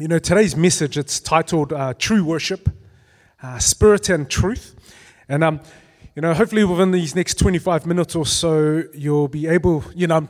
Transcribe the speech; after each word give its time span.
You 0.00 0.08
know, 0.08 0.18
today's 0.18 0.56
message, 0.56 0.98
it's 0.98 1.20
titled 1.20 1.72
uh, 1.72 1.94
True 1.96 2.24
Worship, 2.24 2.68
uh, 3.40 3.60
Spirit 3.60 4.08
and 4.08 4.28
Truth. 4.28 4.74
And, 5.28 5.44
um, 5.44 5.60
you 6.16 6.22
know, 6.22 6.34
hopefully 6.34 6.64
within 6.64 6.90
these 6.90 7.14
next 7.14 7.38
25 7.38 7.86
minutes 7.86 8.16
or 8.16 8.26
so, 8.26 8.82
you'll 8.92 9.28
be 9.28 9.46
able, 9.46 9.84
you 9.94 10.08
know, 10.08 10.26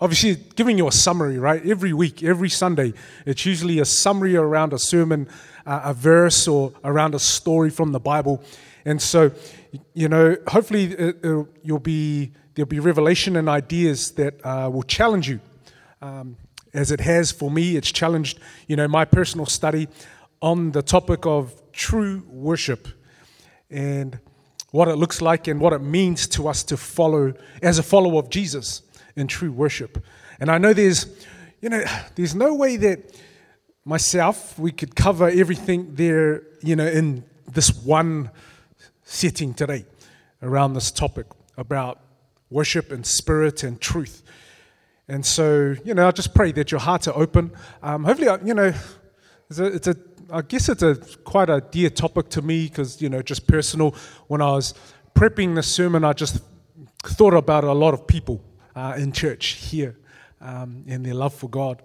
obviously 0.00 0.34
giving 0.56 0.78
you 0.78 0.88
a 0.88 0.90
summary, 0.90 1.38
right? 1.38 1.64
Every 1.64 1.92
week, 1.92 2.24
every 2.24 2.48
Sunday, 2.48 2.92
it's 3.24 3.46
usually 3.46 3.78
a 3.78 3.84
summary 3.84 4.34
around 4.34 4.72
a 4.72 4.80
sermon, 4.80 5.28
uh, 5.64 5.82
a 5.84 5.94
verse, 5.94 6.48
or 6.48 6.72
around 6.82 7.14
a 7.14 7.20
story 7.20 7.70
from 7.70 7.92
the 7.92 8.00
Bible. 8.00 8.42
And 8.84 9.00
so, 9.00 9.30
you 9.92 10.08
know, 10.08 10.36
hopefully 10.48 10.86
it, 10.86 11.24
it, 11.24 11.46
you'll 11.62 11.78
be, 11.78 12.32
there'll 12.56 12.66
be 12.66 12.80
revelation 12.80 13.36
and 13.36 13.48
ideas 13.48 14.10
that 14.14 14.44
uh, 14.44 14.68
will 14.72 14.82
challenge 14.82 15.28
you. 15.28 15.38
Um, 16.02 16.36
as 16.74 16.90
it 16.90 17.00
has 17.00 17.32
for 17.32 17.50
me. 17.50 17.76
It's 17.76 17.90
challenged, 17.90 18.38
you 18.66 18.76
know, 18.76 18.88
my 18.88 19.04
personal 19.04 19.46
study 19.46 19.88
on 20.42 20.72
the 20.72 20.82
topic 20.82 21.24
of 21.24 21.54
true 21.72 22.22
worship 22.28 22.88
and 23.70 24.18
what 24.72 24.88
it 24.88 24.96
looks 24.96 25.22
like 25.22 25.46
and 25.46 25.60
what 25.60 25.72
it 25.72 25.78
means 25.80 26.26
to 26.26 26.48
us 26.48 26.64
to 26.64 26.76
follow 26.76 27.32
as 27.62 27.78
a 27.78 27.82
follower 27.82 28.18
of 28.18 28.28
Jesus 28.28 28.82
in 29.14 29.28
true 29.28 29.52
worship. 29.52 30.04
And 30.40 30.50
I 30.50 30.58
know 30.58 30.72
there's, 30.72 31.06
you 31.62 31.68
know, 31.68 31.84
there's 32.16 32.34
no 32.34 32.54
way 32.54 32.76
that 32.78 33.16
myself 33.84 34.58
we 34.58 34.72
could 34.72 34.96
cover 34.96 35.28
everything 35.28 35.94
there, 35.94 36.42
you 36.60 36.74
know, 36.74 36.86
in 36.86 37.24
this 37.52 37.72
one 37.84 38.30
setting 39.04 39.54
today 39.54 39.84
around 40.42 40.74
this 40.74 40.90
topic 40.90 41.26
about 41.56 42.00
worship 42.50 42.90
and 42.90 43.06
spirit 43.06 43.62
and 43.62 43.80
truth. 43.80 44.23
And 45.08 45.24
so, 45.24 45.74
you 45.84 45.94
know, 45.94 46.08
I 46.08 46.10
just 46.12 46.34
pray 46.34 46.52
that 46.52 46.70
your 46.70 46.80
hearts 46.80 47.08
are 47.08 47.16
open. 47.16 47.52
Um, 47.82 48.04
hopefully, 48.04 48.28
you 48.44 48.54
know, 48.54 48.72
it's 49.50 49.58
a, 49.58 49.64
it's 49.66 49.86
a, 49.86 49.96
I 50.30 50.40
guess 50.40 50.68
it's 50.70 50.82
a 50.82 50.94
quite 51.24 51.50
a 51.50 51.60
dear 51.60 51.90
topic 51.90 52.30
to 52.30 52.42
me 52.42 52.68
because, 52.68 53.02
you 53.02 53.10
know, 53.10 53.20
just 53.20 53.46
personal. 53.46 53.94
When 54.28 54.40
I 54.40 54.52
was 54.52 54.72
prepping 55.14 55.54
the 55.54 55.62
sermon, 55.62 56.04
I 56.04 56.14
just 56.14 56.42
thought 57.02 57.34
about 57.34 57.64
a 57.64 57.72
lot 57.72 57.92
of 57.92 58.06
people 58.06 58.42
uh, 58.74 58.94
in 58.96 59.12
church 59.12 59.46
here 59.46 59.98
um, 60.40 60.84
and 60.88 61.04
their 61.04 61.14
love 61.14 61.34
for 61.34 61.50
God. 61.50 61.82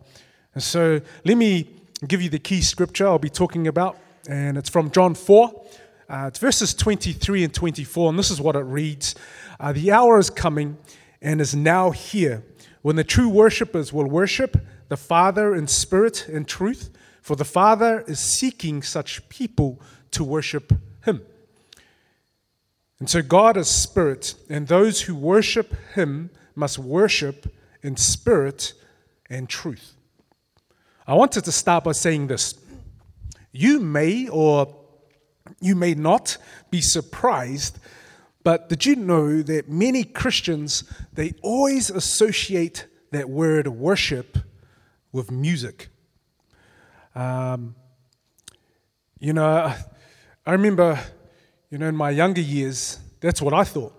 And 0.53 0.63
so, 0.63 1.01
let 1.25 1.37
me 1.37 1.67
give 2.07 2.21
you 2.21 2.29
the 2.29 2.39
key 2.39 2.61
scripture 2.61 3.05
I'll 3.05 3.19
be 3.19 3.29
talking 3.29 3.67
about, 3.67 3.97
and 4.29 4.57
it's 4.57 4.69
from 4.69 4.89
John 4.91 5.13
4. 5.13 5.65
Uh, 6.09 6.25
it's 6.27 6.39
verses 6.39 6.73
23 6.73 7.43
and 7.43 7.53
24, 7.53 8.09
and 8.09 8.17
this 8.17 8.31
is 8.31 8.41
what 8.41 8.55
it 8.55 8.61
reads 8.61 9.13
uh, 9.59 9.73
The 9.73 9.91
hour 9.91 10.17
is 10.17 10.29
coming 10.29 10.77
and 11.21 11.41
is 11.41 11.55
now 11.55 11.91
here 11.91 12.43
when 12.81 12.95
the 12.95 13.03
true 13.03 13.29
worshippers 13.29 13.91
will 13.91 14.07
worship 14.07 14.57
the 14.87 14.97
Father 14.97 15.53
in 15.53 15.67
spirit 15.67 16.27
and 16.27 16.47
truth, 16.47 16.89
for 17.21 17.35
the 17.35 17.45
Father 17.45 18.03
is 18.07 18.19
seeking 18.19 18.81
such 18.81 19.27
people 19.29 19.81
to 20.11 20.23
worship 20.23 20.73
Him. 21.05 21.21
And 22.99 23.09
so 23.09 23.21
God 23.21 23.55
is 23.55 23.67
spirit, 23.67 24.35
and 24.49 24.67
those 24.67 25.01
who 25.01 25.15
worship 25.15 25.73
Him 25.93 26.31
must 26.55 26.79
worship 26.79 27.53
in 27.81 27.95
spirit 27.97 28.73
and 29.29 29.47
truth. 29.47 29.93
I 31.07 31.13
wanted 31.13 31.45
to 31.45 31.51
start 31.51 31.83
by 31.83 31.93
saying 31.93 32.27
this. 32.27 32.55
You 33.51 33.79
may 33.79 34.27
or 34.27 34.75
you 35.59 35.75
may 35.75 35.93
not 35.95 36.37
be 36.69 36.81
surprised 36.81 37.79
but 38.49 38.67
did 38.67 38.83
you 38.83 38.95
know 38.95 39.43
that 39.43 39.69
many 39.69 40.03
Christians 40.03 40.83
they 41.13 41.33
always 41.43 41.91
associate 41.91 42.87
that 43.11 43.29
word 43.29 43.67
worship 43.67 44.39
with 45.11 45.29
music? 45.29 45.89
Um, 47.13 47.75
you 49.19 49.33
know, 49.33 49.71
I 50.47 50.51
remember, 50.51 50.99
you 51.69 51.77
know, 51.77 51.89
in 51.89 51.95
my 51.95 52.09
younger 52.09 52.41
years, 52.41 52.97
that's 53.19 53.39
what 53.39 53.53
I 53.53 53.63
thought 53.63 53.93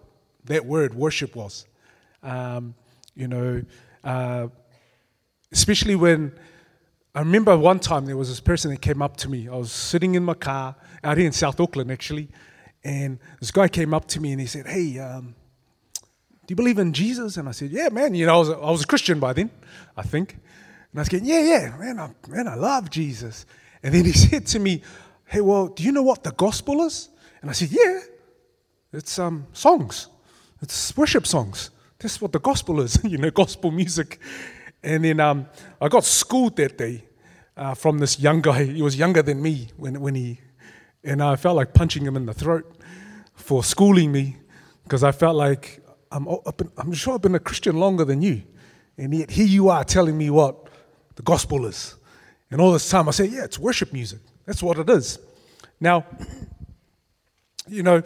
that 0.46 0.66
word 0.66 0.94
worship 0.94 1.36
was. 1.36 1.64
Um, 2.20 2.74
you 3.14 3.28
know, 3.28 3.62
uh, 4.02 4.48
especially 5.52 5.94
when 5.94 6.32
I 7.14 7.20
remember 7.20 7.56
one 7.56 7.78
time 7.78 8.04
there 8.04 8.16
was 8.16 8.28
this 8.28 8.40
person 8.40 8.72
that 8.72 8.82
came 8.82 9.00
up 9.00 9.16
to 9.18 9.28
me. 9.30 9.48
I 9.48 9.54
was 9.54 9.70
sitting 9.70 10.16
in 10.16 10.24
my 10.24 10.34
car 10.34 10.74
out 11.04 11.18
here 11.18 11.26
in 11.26 11.32
South 11.32 11.60
Auckland, 11.60 11.92
actually, 11.92 12.30
and 12.82 13.18
this 13.40 13.50
guy 13.50 13.68
came 13.68 13.92
up 13.92 14.06
to 14.08 14.20
me 14.20 14.32
and 14.32 14.40
he 14.40 14.46
said, 14.46 14.66
Hey, 14.66 14.98
um, 14.98 15.34
do 16.46 16.52
you 16.52 16.56
believe 16.56 16.78
in 16.78 16.92
Jesus? 16.92 17.36
And 17.36 17.48
I 17.48 17.52
said, 17.52 17.70
Yeah, 17.70 17.88
man. 17.90 18.14
You 18.14 18.26
know, 18.26 18.34
I 18.34 18.38
was, 18.38 18.48
a, 18.48 18.56
I 18.56 18.70
was 18.70 18.82
a 18.82 18.86
Christian 18.86 19.20
by 19.20 19.32
then, 19.32 19.50
I 19.96 20.02
think. 20.02 20.32
And 20.92 21.00
I 21.00 21.02
was 21.02 21.12
Yeah, 21.12 21.40
yeah, 21.40 21.76
man, 21.78 21.98
I, 21.98 22.10
man, 22.28 22.48
I 22.48 22.54
love 22.54 22.90
Jesus. 22.90 23.46
And 23.82 23.94
then 23.94 24.04
he 24.04 24.12
said 24.28 24.46
to 24.46 24.58
me, 24.58 24.82
Hey, 25.26 25.40
well, 25.40 25.68
do 25.68 25.82
you 25.82 25.92
know 25.92 26.02
what 26.02 26.24
the 26.24 26.32
gospel 26.32 26.82
is? 26.82 27.08
And 27.42 27.50
I 27.50 27.52
said, 27.52 27.70
Yeah, 27.70 28.00
it's 28.92 29.18
um, 29.18 29.46
songs, 29.52 30.08
it's 30.62 30.96
worship 30.96 31.26
songs. 31.26 31.70
That's 31.98 32.20
what 32.20 32.32
the 32.32 32.40
gospel 32.40 32.80
is, 32.80 32.98
you 33.04 33.18
know, 33.18 33.30
gospel 33.30 33.70
music. 33.70 34.18
And 34.82 35.04
then 35.04 35.20
um, 35.20 35.46
I 35.80 35.88
got 35.88 36.04
schooled 36.04 36.56
that 36.56 36.78
day 36.78 37.04
uh, 37.56 37.74
from 37.74 37.98
this 37.98 38.18
young 38.18 38.40
guy. 38.40 38.64
He 38.64 38.80
was 38.80 38.96
younger 38.96 39.22
than 39.22 39.42
me 39.42 39.68
when, 39.76 40.00
when 40.00 40.14
he 40.14 40.40
and 41.04 41.22
I 41.22 41.36
felt 41.36 41.56
like 41.56 41.72
punching 41.72 42.04
him 42.04 42.16
in 42.16 42.26
the 42.26 42.34
throat 42.34 42.70
for 43.34 43.64
schooling 43.64 44.12
me 44.12 44.36
because 44.84 45.02
I 45.02 45.12
felt 45.12 45.36
like 45.36 45.80
I'm, 46.12 46.26
I'm 46.76 46.92
sure 46.92 47.14
I've 47.14 47.22
been 47.22 47.34
a 47.34 47.40
Christian 47.40 47.78
longer 47.78 48.04
than 48.04 48.22
you. 48.22 48.42
And 48.98 49.14
yet 49.14 49.30
here 49.30 49.46
you 49.46 49.68
are 49.70 49.84
telling 49.84 50.18
me 50.18 50.30
what 50.30 50.68
the 51.14 51.22
gospel 51.22 51.66
is. 51.66 51.94
And 52.50 52.60
all 52.60 52.72
this 52.72 52.88
time 52.88 53.08
I 53.08 53.12
say, 53.12 53.26
yeah, 53.26 53.44
it's 53.44 53.58
worship 53.58 53.92
music. 53.92 54.20
That's 54.44 54.62
what 54.62 54.78
it 54.78 54.90
is. 54.90 55.18
Now, 55.80 56.04
you 57.66 57.82
know, 57.82 58.02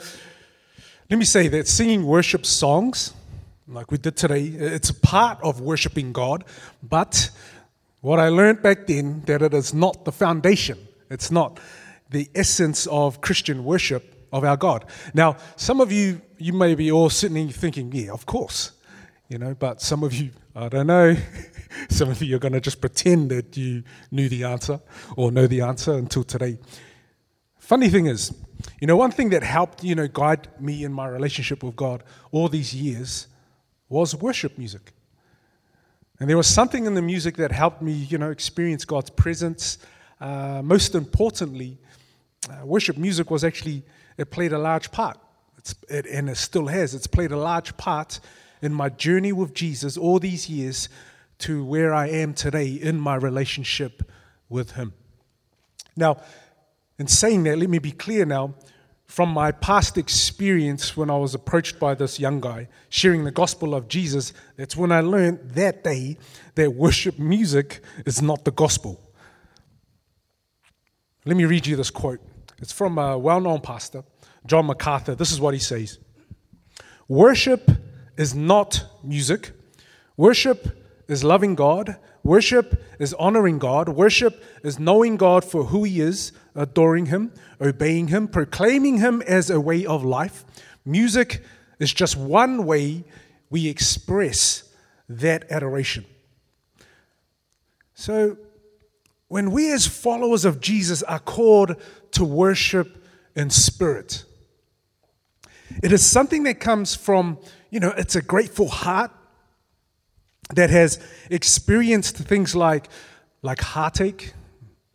let 1.10 1.18
me 1.18 1.24
say 1.24 1.48
that 1.48 1.66
singing 1.66 2.06
worship 2.06 2.46
songs, 2.46 3.12
like 3.66 3.90
we 3.90 3.98
did 3.98 4.16
today, 4.16 4.44
it's 4.44 4.90
a 4.90 4.94
part 4.94 5.38
of 5.42 5.60
worshiping 5.60 6.12
God. 6.12 6.44
But 6.82 7.30
what 8.02 8.20
I 8.20 8.28
learned 8.28 8.62
back 8.62 8.86
then, 8.86 9.22
that 9.26 9.42
it 9.42 9.54
is 9.54 9.74
not 9.74 10.04
the 10.04 10.12
foundation. 10.12 10.78
It's 11.10 11.30
not 11.30 11.58
the 12.10 12.30
essence 12.34 12.86
of 12.86 13.20
Christian 13.20 13.64
worship 13.64 14.28
of 14.32 14.44
our 14.44 14.56
God. 14.56 14.84
Now, 15.14 15.36
some 15.56 15.80
of 15.80 15.92
you, 15.92 16.20
you 16.38 16.52
may 16.52 16.74
be 16.74 16.90
all 16.90 17.10
sitting 17.10 17.48
thinking, 17.48 17.92
yeah, 17.92 18.10
of 18.12 18.26
course, 18.26 18.72
you 19.28 19.38
know, 19.38 19.54
but 19.54 19.80
some 19.80 20.02
of 20.02 20.12
you, 20.12 20.30
I 20.54 20.68
don't 20.68 20.86
know, 20.86 21.16
some 21.88 22.10
of 22.10 22.22
you 22.22 22.36
are 22.36 22.40
going 22.40 22.52
to 22.52 22.60
just 22.60 22.80
pretend 22.80 23.30
that 23.30 23.56
you 23.56 23.84
knew 24.10 24.28
the 24.28 24.44
answer 24.44 24.80
or 25.16 25.30
know 25.30 25.46
the 25.46 25.60
answer 25.60 25.92
until 25.92 26.24
today. 26.24 26.58
Funny 27.58 27.88
thing 27.88 28.06
is, 28.06 28.34
you 28.80 28.86
know, 28.86 28.96
one 28.96 29.10
thing 29.10 29.30
that 29.30 29.42
helped, 29.42 29.84
you 29.84 29.94
know, 29.94 30.08
guide 30.08 30.48
me 30.60 30.84
in 30.84 30.92
my 30.92 31.06
relationship 31.06 31.62
with 31.62 31.76
God 31.76 32.02
all 32.32 32.48
these 32.48 32.74
years 32.74 33.28
was 33.88 34.14
worship 34.14 34.58
music. 34.58 34.92
And 36.20 36.28
there 36.28 36.36
was 36.36 36.46
something 36.46 36.86
in 36.86 36.94
the 36.94 37.02
music 37.02 37.36
that 37.36 37.52
helped 37.52 37.82
me, 37.82 37.92
you 37.92 38.18
know, 38.18 38.30
experience 38.30 38.84
God's 38.84 39.10
presence. 39.10 39.78
Uh, 40.20 40.62
most 40.62 40.94
importantly, 40.94 41.78
uh, 42.48 42.64
worship 42.64 42.96
music 42.96 43.30
was 43.30 43.44
actually, 43.44 43.82
it 44.16 44.30
played 44.30 44.52
a 44.52 44.58
large 44.58 44.90
part. 44.90 45.18
It, 45.88 46.06
and 46.06 46.28
it 46.28 46.36
still 46.36 46.66
has. 46.66 46.94
It's 46.94 47.06
played 47.06 47.32
a 47.32 47.38
large 47.38 47.76
part 47.76 48.20
in 48.60 48.72
my 48.72 48.90
journey 48.90 49.32
with 49.32 49.54
Jesus 49.54 49.96
all 49.96 50.18
these 50.18 50.48
years 50.48 50.88
to 51.38 51.64
where 51.64 51.94
I 51.94 52.08
am 52.08 52.34
today 52.34 52.68
in 52.68 53.00
my 53.00 53.14
relationship 53.14 54.10
with 54.48 54.72
Him. 54.72 54.92
Now, 55.96 56.18
in 56.98 57.06
saying 57.06 57.44
that, 57.44 57.58
let 57.58 57.70
me 57.70 57.78
be 57.78 57.92
clear 57.92 58.24
now 58.24 58.54
from 59.06 59.28
my 59.28 59.52
past 59.52 59.98
experience 59.98 60.96
when 60.96 61.10
I 61.10 61.16
was 61.16 61.34
approached 61.34 61.78
by 61.78 61.94
this 61.94 62.18
young 62.18 62.40
guy 62.40 62.68
sharing 62.88 63.24
the 63.24 63.30
gospel 63.30 63.74
of 63.74 63.86
Jesus, 63.88 64.32
that's 64.56 64.76
when 64.76 64.90
I 64.90 65.00
learned 65.00 65.52
that 65.52 65.84
day 65.84 66.16
that 66.54 66.74
worship 66.74 67.18
music 67.18 67.80
is 68.06 68.22
not 68.22 68.44
the 68.44 68.50
gospel. 68.50 69.00
Let 71.24 71.36
me 71.36 71.44
read 71.44 71.66
you 71.66 71.76
this 71.76 71.90
quote. 71.90 72.20
It's 72.58 72.72
from 72.72 72.98
a 72.98 73.18
well 73.18 73.40
known 73.40 73.60
pastor, 73.60 74.04
John 74.46 74.66
MacArthur. 74.66 75.14
This 75.14 75.32
is 75.32 75.40
what 75.40 75.54
he 75.54 75.60
says 75.60 75.98
Worship 77.08 77.70
is 78.16 78.34
not 78.34 78.84
music, 79.02 79.52
worship 80.16 80.84
is 81.08 81.24
loving 81.24 81.54
God. 81.54 81.96
Worship 82.22 82.82
is 82.98 83.12
honoring 83.14 83.58
God. 83.58 83.90
Worship 83.90 84.42
is 84.62 84.78
knowing 84.78 85.18
God 85.18 85.44
for 85.44 85.64
who 85.64 85.84
He 85.84 86.00
is, 86.00 86.32
adoring 86.54 87.06
Him, 87.06 87.32
obeying 87.60 88.08
Him, 88.08 88.28
proclaiming 88.28 88.96
Him 88.96 89.20
as 89.22 89.50
a 89.50 89.60
way 89.60 89.84
of 89.84 90.02
life. 90.02 90.42
Music 90.86 91.44
is 91.78 91.92
just 91.92 92.16
one 92.16 92.64
way 92.64 93.04
we 93.50 93.68
express 93.68 94.64
that 95.06 95.44
adoration. 95.50 96.06
So, 97.92 98.38
when 99.28 99.50
we 99.50 99.72
as 99.72 99.86
followers 99.86 100.44
of 100.44 100.60
Jesus 100.60 101.02
are 101.02 101.18
called 101.18 101.76
to 102.12 102.24
worship 102.24 103.04
in 103.34 103.50
spirit. 103.50 104.24
It 105.82 105.92
is 105.92 106.04
something 106.04 106.44
that 106.44 106.60
comes 106.60 106.94
from, 106.94 107.38
you 107.70 107.80
know, 107.80 107.92
it's 107.96 108.14
a 108.14 108.22
grateful 108.22 108.68
heart 108.68 109.10
that 110.54 110.70
has 110.70 111.00
experienced 111.30 112.16
things 112.16 112.54
like, 112.54 112.88
like 113.42 113.60
heartache, 113.60 114.34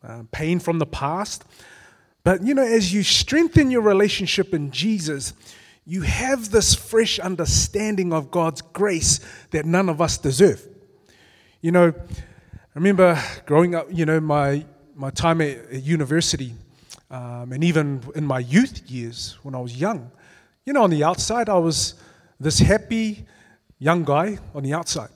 uh, 0.03 0.23
pain 0.31 0.59
from 0.59 0.79
the 0.79 0.85
past. 0.85 1.43
But 2.23 2.43
you 2.43 2.53
know, 2.53 2.63
as 2.63 2.93
you 2.93 3.03
strengthen 3.03 3.71
your 3.71 3.81
relationship 3.81 4.53
in 4.53 4.71
Jesus, 4.71 5.33
you 5.85 6.01
have 6.03 6.51
this 6.51 6.75
fresh 6.75 7.19
understanding 7.19 8.13
of 8.13 8.29
God's 8.29 8.61
grace 8.61 9.19
that 9.51 9.65
none 9.65 9.89
of 9.89 10.01
us 10.01 10.17
deserve. 10.17 10.65
You 11.61 11.71
know, 11.71 11.93
remember 12.79 13.21
growing 13.45 13.75
up, 13.75 13.87
you 13.91 14.05
know, 14.05 14.21
my, 14.21 14.65
my 14.95 15.09
time 15.09 15.41
at, 15.41 15.57
at 15.69 15.83
university, 15.83 16.53
um, 17.11 17.51
and 17.51 17.61
even 17.61 18.01
in 18.15 18.25
my 18.25 18.39
youth 18.39 18.89
years 18.89 19.37
when 19.43 19.53
I 19.53 19.59
was 19.59 19.75
young, 19.75 20.09
you 20.65 20.71
know, 20.71 20.83
on 20.83 20.89
the 20.89 21.03
outside, 21.03 21.49
I 21.49 21.57
was 21.57 21.95
this 22.39 22.59
happy 22.59 23.25
young 23.79 24.05
guy 24.05 24.39
on 24.55 24.63
the 24.63 24.73
outside. 24.73 25.09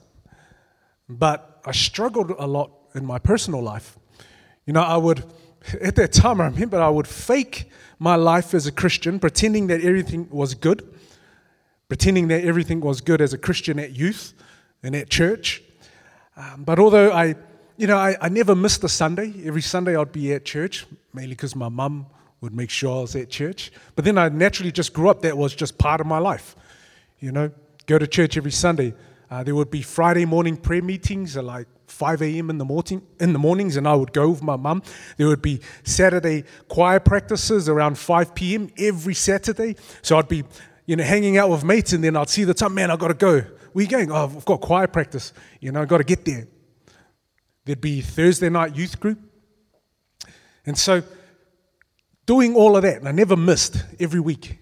But 1.08 1.62
I 1.66 1.72
struggled 1.72 2.32
a 2.32 2.46
lot 2.46 2.72
in 2.96 3.06
my 3.06 3.18
personal 3.18 3.62
life. 3.62 3.98
You 4.66 4.74
know, 4.74 4.82
I 4.82 4.98
would, 4.98 5.24
at 5.82 5.96
that 5.96 6.12
time, 6.12 6.42
I 6.42 6.48
remember 6.48 6.82
I 6.82 6.90
would 6.90 7.08
fake 7.08 7.72
my 7.98 8.16
life 8.16 8.54
as 8.54 8.68
a 8.68 8.74
Christian, 8.74 9.22
pretending 9.22 9.68
that 9.68 9.80
everything 9.80 10.28
was 10.30 10.54
good, 10.54 10.86
pretending 11.88 12.28
that 12.28 12.44
everything 12.44 12.82
was 12.82 13.00
good 13.00 13.22
as 13.22 13.32
a 13.32 13.38
Christian 13.38 13.80
at 13.80 13.96
youth 13.96 14.34
and 14.82 14.94
at 14.98 15.10
church. 15.10 15.64
Um, 16.36 16.66
but 16.66 16.78
although 16.78 17.14
I, 17.14 17.36
you 17.78 17.88
know, 17.88 17.98
I, 17.98 18.16
I 18.22 18.30
never 18.30 18.56
missed 18.56 18.84
a 18.84 18.90
Sunday, 18.90 19.34
every 19.46 19.62
Sunday 19.62 19.96
I'd 19.96 20.12
be 20.12 20.34
at 20.34 20.46
church, 20.46 20.86
mainly 21.14 21.32
because 21.32 21.56
my 21.56 21.70
mum 21.70 22.06
would 22.42 22.54
make 22.54 22.70
sure 22.70 22.98
I 22.98 23.02
was 23.02 23.16
at 23.16 23.30
church. 23.30 23.72
But 23.96 24.06
then 24.06 24.18
I 24.18 24.30
naturally 24.30 24.72
just 24.72 24.94
grew 24.94 25.10
up, 25.10 25.22
that 25.22 25.38
was 25.38 25.56
just 25.56 25.78
part 25.78 26.02
of 26.02 26.08
my 26.08 26.20
life. 26.20 26.56
You 27.20 27.32
know, 27.32 27.52
go 27.86 27.98
to 27.98 28.06
church 28.06 28.38
every 28.38 28.52
Sunday. 28.52 28.94
Uh, 29.32 29.44
there 29.44 29.56
would 29.56 29.72
be 29.72 29.82
Friday 29.82 30.26
morning 30.26 30.58
prayer 30.58 30.82
meetings 30.82 31.36
at 31.38 31.46
like 31.46 31.68
5 31.88 32.22
a.m. 32.22 32.50
in 32.50 32.58
the 32.58 32.66
morning 32.66 33.02
in 33.20 33.34
the 33.34 33.40
mornings, 33.40 33.78
and 33.78 33.88
I 33.88 33.96
would 33.96 34.14
go 34.14 34.30
with 34.30 34.44
my 34.44 34.56
mum. 34.56 34.84
There 35.18 35.28
would 35.28 35.42
be 35.42 35.62
Saturday 35.84 36.44
choir 36.68 37.00
practices 37.00 37.70
around 37.70 37.98
5 37.98 38.36
p.m. 38.36 38.70
every 38.78 39.14
Saturday. 39.14 39.76
So 40.02 40.18
I'd 40.18 40.28
be, 40.28 40.44
you 40.86 40.96
know, 40.96 41.04
hanging 41.04 41.38
out 41.38 41.50
with 41.50 41.64
mates, 41.64 41.94
and 41.94 42.04
then 42.04 42.16
I'd 42.16 42.30
see 42.30 42.44
the 42.44 42.54
time, 42.54 42.74
man, 42.74 42.92
I 42.92 42.96
got 42.96 43.08
to 43.08 43.14
go. 43.14 43.42
Where 43.72 43.84
you 43.84 43.90
going? 43.90 44.12
Oh, 44.12 44.26
I've 44.26 44.46
got 44.46 44.62
choir 44.62 44.88
practice. 44.88 45.34
You 45.60 45.72
know, 45.72 45.82
I 45.82 45.86
got 45.86 45.98
to 45.98 46.04
get 46.04 46.26
there. 46.26 46.48
There'd 47.66 47.82
be 47.82 48.02
Thursday 48.02 48.50
night 48.50 48.76
youth 48.76 49.00
group, 49.00 49.20
and 50.66 50.78
so 50.78 51.04
doing 52.26 52.56
all 52.56 52.76
of 52.76 52.84
that, 52.84 52.98
and 52.98 53.08
I 53.08 53.12
never 53.12 53.36
missed 53.36 53.84
every 54.00 54.20
week. 54.20 54.60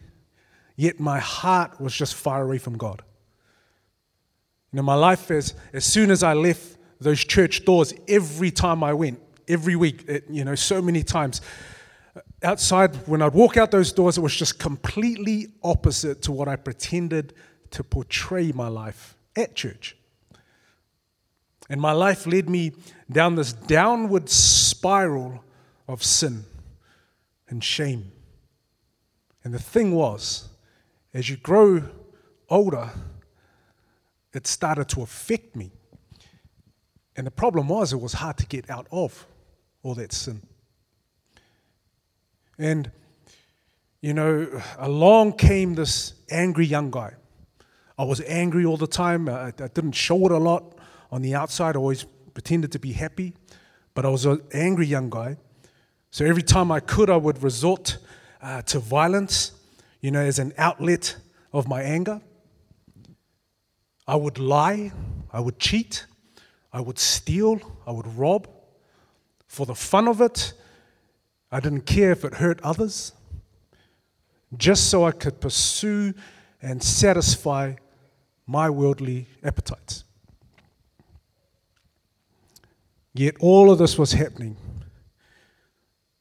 Yet 0.75 0.99
my 0.99 1.19
heart 1.19 1.79
was 1.79 1.95
just 1.95 2.15
far 2.15 2.43
away 2.43 2.57
from 2.57 2.77
God. 2.77 3.03
You 4.71 4.77
know, 4.77 4.83
my 4.83 4.95
life 4.95 5.29
is 5.29 5.53
as 5.73 5.85
soon 5.85 6.11
as 6.11 6.23
I 6.23 6.33
left 6.33 6.77
those 6.99 7.23
church 7.23 7.65
doors 7.65 7.93
every 8.07 8.51
time 8.51 8.83
I 8.83 8.93
went, 8.93 9.19
every 9.47 9.75
week, 9.75 10.05
it, 10.07 10.25
you 10.29 10.45
know, 10.45 10.55
so 10.55 10.81
many 10.81 11.03
times. 11.03 11.41
Outside, 12.43 12.95
when 13.07 13.21
I'd 13.21 13.33
walk 13.33 13.57
out 13.57 13.71
those 13.71 13.91
doors, 13.91 14.17
it 14.17 14.21
was 14.21 14.35
just 14.35 14.59
completely 14.59 15.49
opposite 15.63 16.21
to 16.23 16.31
what 16.31 16.47
I 16.47 16.55
pretended 16.55 17.33
to 17.71 17.83
portray 17.83 18.51
my 18.51 18.67
life 18.67 19.15
at 19.35 19.55
church. 19.55 19.95
And 21.71 21.79
my 21.79 21.93
life 21.93 22.27
led 22.27 22.49
me 22.49 22.73
down 23.09 23.35
this 23.35 23.53
downward 23.53 24.29
spiral 24.29 25.41
of 25.87 26.03
sin 26.03 26.43
and 27.47 27.63
shame. 27.63 28.11
And 29.45 29.53
the 29.53 29.59
thing 29.59 29.95
was, 29.95 30.49
as 31.13 31.29
you 31.29 31.37
grow 31.37 31.83
older, 32.49 32.89
it 34.33 34.47
started 34.47 34.89
to 34.89 35.01
affect 35.01 35.55
me. 35.55 35.71
And 37.15 37.25
the 37.25 37.31
problem 37.31 37.69
was, 37.69 37.93
it 37.93 38.01
was 38.01 38.11
hard 38.11 38.35
to 38.39 38.45
get 38.45 38.69
out 38.69 38.87
of 38.91 39.25
all 39.81 39.95
that 39.95 40.11
sin. 40.11 40.41
And, 42.57 42.91
you 44.01 44.13
know, 44.13 44.61
along 44.77 45.37
came 45.37 45.75
this 45.75 46.15
angry 46.29 46.65
young 46.65 46.91
guy. 46.91 47.13
I 47.97 48.03
was 48.03 48.19
angry 48.27 48.65
all 48.65 48.75
the 48.75 48.87
time. 48.87 49.29
I, 49.29 49.53
I 49.57 49.69
didn't 49.69 49.93
show 49.93 50.25
it 50.25 50.33
a 50.33 50.37
lot 50.37 50.75
on 51.11 51.21
the 51.21 51.35
outside. 51.35 51.75
I 51.75 51.79
always 51.79 52.05
pretended 52.33 52.71
to 52.71 52.79
be 52.79 52.93
happy, 52.93 53.33
but 53.93 54.05
I 54.05 54.09
was 54.09 54.25
an 54.25 54.41
angry 54.53 54.85
young 54.85 55.09
guy. 55.09 55.37
So 56.11 56.25
every 56.25 56.43
time 56.43 56.71
I 56.71 56.79
could, 56.79 57.09
I 57.09 57.17
would 57.17 57.41
resort 57.43 57.97
uh, 58.41 58.61
to 58.63 58.79
violence, 58.79 59.51
you 60.01 60.11
know, 60.11 60.21
as 60.21 60.39
an 60.39 60.53
outlet 60.57 61.15
of 61.53 61.67
my 61.67 61.81
anger. 61.81 62.21
I 64.07 64.15
would 64.15 64.39
lie, 64.39 64.91
I 65.31 65.39
would 65.39 65.59
cheat, 65.59 66.05
I 66.73 66.81
would 66.81 66.99
steal, 66.99 67.61
I 67.85 67.91
would 67.91 68.07
rob. 68.17 68.47
For 69.47 69.65
the 69.65 69.75
fun 69.75 70.07
of 70.07 70.21
it, 70.21 70.53
I 71.51 71.59
didn't 71.59 71.85
care 71.85 72.11
if 72.11 72.23
it 72.23 72.35
hurt 72.35 72.59
others, 72.61 73.13
just 74.57 74.89
so 74.89 75.05
I 75.05 75.11
could 75.11 75.39
pursue 75.39 76.13
and 76.61 76.81
satisfy 76.81 77.75
my 78.47 78.69
worldly 78.69 79.27
appetites. 79.43 80.05
Yet 83.13 83.35
all 83.39 83.71
of 83.71 83.77
this 83.77 83.97
was 83.97 84.13
happening. 84.13 84.57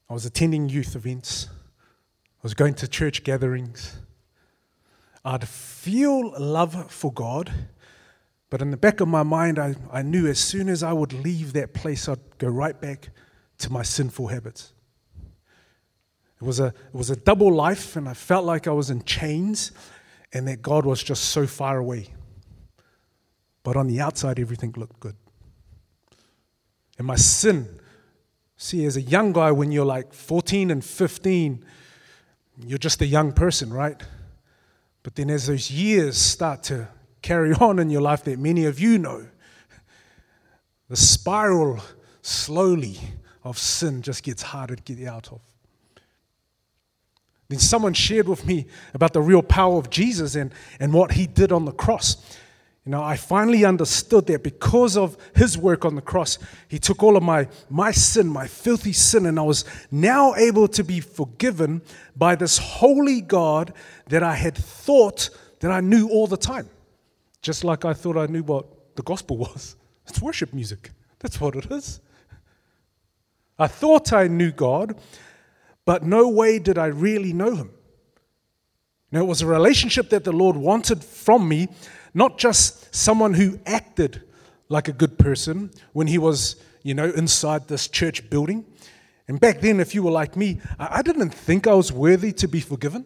I 0.08 0.12
was 0.12 0.26
attending 0.26 0.68
youth 0.68 0.96
events, 0.96 1.48
I 1.50 2.42
was 2.42 2.54
going 2.54 2.74
to 2.74 2.88
church 2.88 3.22
gatherings. 3.22 3.98
I'd 5.24 5.46
feel 5.46 6.32
love 6.38 6.90
for 6.90 7.12
God 7.12 7.52
but 8.50 8.60
in 8.60 8.72
the 8.72 8.76
back 8.76 9.00
of 9.00 9.06
my 9.06 9.22
mind, 9.22 9.60
I, 9.60 9.76
I 9.92 10.02
knew 10.02 10.26
as 10.26 10.40
soon 10.40 10.68
as 10.68 10.82
I 10.82 10.92
would 10.92 11.12
leave 11.12 11.52
that 11.52 11.72
place, 11.72 12.08
I'd 12.08 12.18
go 12.38 12.48
right 12.48 12.78
back 12.78 13.10
to 13.58 13.72
my 13.72 13.84
sinful 13.84 14.26
habits. 14.26 14.72
It 16.40 16.44
was, 16.44 16.58
a, 16.58 16.66
it 16.66 16.94
was 16.94 17.10
a 17.10 17.16
double 17.16 17.54
life, 17.54 17.94
and 17.94 18.08
I 18.08 18.14
felt 18.14 18.44
like 18.44 18.66
I 18.66 18.72
was 18.72 18.90
in 18.90 19.04
chains 19.04 19.70
and 20.32 20.48
that 20.48 20.62
God 20.62 20.84
was 20.84 21.02
just 21.02 21.26
so 21.26 21.46
far 21.46 21.78
away. 21.78 22.08
But 23.62 23.76
on 23.76 23.86
the 23.86 24.00
outside, 24.00 24.40
everything 24.40 24.74
looked 24.76 24.98
good. 24.98 25.16
And 27.00 27.06
my 27.06 27.16
sin, 27.16 27.80
see, 28.58 28.84
as 28.84 28.98
a 28.98 29.00
young 29.00 29.32
guy, 29.32 29.52
when 29.52 29.72
you're 29.72 29.86
like 29.86 30.12
14 30.12 30.70
and 30.70 30.84
15, 30.84 31.64
you're 32.66 32.76
just 32.76 33.00
a 33.00 33.06
young 33.06 33.32
person, 33.32 33.72
right? 33.72 33.96
But 35.02 35.14
then 35.14 35.30
as 35.30 35.46
those 35.46 35.70
years 35.70 36.18
start 36.18 36.62
to 36.64 36.88
carry 37.22 37.52
on 37.60 37.78
in 37.78 37.88
your 37.88 38.02
life 38.02 38.24
that 38.24 38.38
many 38.38 38.66
of 38.66 38.78
you 38.78 38.98
know. 38.98 39.26
The 40.90 40.96
spiral 40.96 41.80
slowly 42.20 42.98
of 43.44 43.56
sin 43.56 44.02
just 44.02 44.22
gets 44.22 44.42
harder 44.42 44.76
to 44.76 44.82
get 44.82 45.08
out 45.08 45.32
of. 45.32 45.40
Then 47.48 47.60
someone 47.60 47.94
shared 47.94 48.28
with 48.28 48.44
me 48.44 48.66
about 48.92 49.14
the 49.14 49.22
real 49.22 49.42
power 49.42 49.78
of 49.78 49.88
Jesus 49.88 50.34
and, 50.34 50.52
and 50.78 50.92
what 50.92 51.12
he 51.12 51.26
did 51.26 51.50
on 51.50 51.64
the 51.64 51.72
cross. 51.72 52.18
You 52.84 52.92
know, 52.92 53.02
I 53.02 53.16
finally 53.16 53.64
understood 53.64 54.26
that 54.28 54.42
because 54.42 54.96
of 54.96 55.16
his 55.34 55.58
work 55.58 55.84
on 55.84 55.96
the 55.96 56.02
cross, 56.02 56.38
he 56.68 56.78
took 56.78 57.02
all 57.02 57.16
of 57.16 57.22
my, 57.22 57.46
my 57.68 57.90
sin, 57.90 58.26
my 58.26 58.46
filthy 58.46 58.94
sin, 58.94 59.26
and 59.26 59.38
I 59.38 59.42
was 59.42 59.64
now 59.90 60.34
able 60.34 60.66
to 60.68 60.82
be 60.82 61.00
forgiven 61.00 61.82
by 62.16 62.36
this 62.36 62.56
holy 62.56 63.20
God 63.20 63.74
that 64.08 64.22
I 64.22 64.34
had 64.34 64.56
thought 64.56 65.28
that 65.60 65.70
I 65.70 65.80
knew 65.80 66.08
all 66.08 66.26
the 66.26 66.38
time. 66.38 66.70
Just 67.42 67.64
like 67.64 67.84
I 67.84 67.92
thought 67.92 68.16
I 68.16 68.26
knew 68.26 68.42
what 68.42 68.96
the 68.96 69.02
gospel 69.02 69.36
was. 69.48 69.76
It's 70.06 70.20
worship 70.20 70.54
music. 70.54 70.90
That's 71.18 71.40
what 71.40 71.54
it 71.56 71.70
is. 71.70 72.00
I 73.58 73.66
thought 73.66 74.14
I 74.14 74.26
knew 74.26 74.52
God, 74.52 74.98
but 75.84 76.02
no 76.02 76.28
way 76.30 76.58
did 76.58 76.78
I 76.78 76.86
really 76.86 77.34
know 77.34 77.54
Him. 77.54 77.70
Now, 79.12 79.20
it 79.20 79.26
was 79.26 79.42
a 79.42 79.46
relationship 79.46 80.08
that 80.10 80.24
the 80.24 80.32
Lord 80.32 80.56
wanted 80.56 81.04
from 81.04 81.46
me, 81.46 81.68
not 82.14 82.38
just 82.38 82.94
someone 82.94 83.34
who 83.34 83.58
acted 83.66 84.22
like 84.68 84.88
a 84.88 84.92
good 84.92 85.18
person 85.18 85.70
when 85.92 86.06
he 86.06 86.18
was, 86.18 86.56
you 86.82 86.94
know, 86.94 87.10
inside 87.10 87.68
this 87.68 87.88
church 87.88 88.30
building. 88.30 88.64
And 89.28 89.38
back 89.38 89.60
then, 89.60 89.80
if 89.80 89.94
you 89.94 90.02
were 90.02 90.10
like 90.10 90.36
me, 90.36 90.60
I 90.78 91.02
didn't 91.02 91.30
think 91.30 91.66
I 91.66 91.74
was 91.74 91.92
worthy 91.92 92.32
to 92.34 92.48
be 92.48 92.60
forgiven 92.60 93.04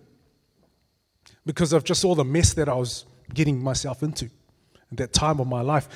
because 1.44 1.72
of 1.72 1.84
just 1.84 2.04
all 2.04 2.14
the 2.14 2.24
mess 2.24 2.54
that 2.54 2.68
I 2.68 2.74
was 2.74 3.04
getting 3.32 3.62
myself 3.62 4.02
into 4.02 4.26
at 4.90 4.98
that 4.98 5.12
time 5.12 5.40
of 5.40 5.46
my 5.46 5.60
life. 5.60 5.88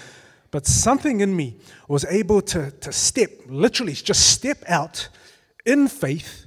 But 0.50 0.66
something 0.66 1.20
in 1.20 1.36
me 1.36 1.58
was 1.88 2.04
able 2.06 2.40
to, 2.42 2.70
to 2.70 2.92
step, 2.92 3.30
literally 3.46 3.92
just 3.92 4.30
step 4.30 4.62
out 4.66 5.08
in 5.66 5.88
faith 5.88 6.46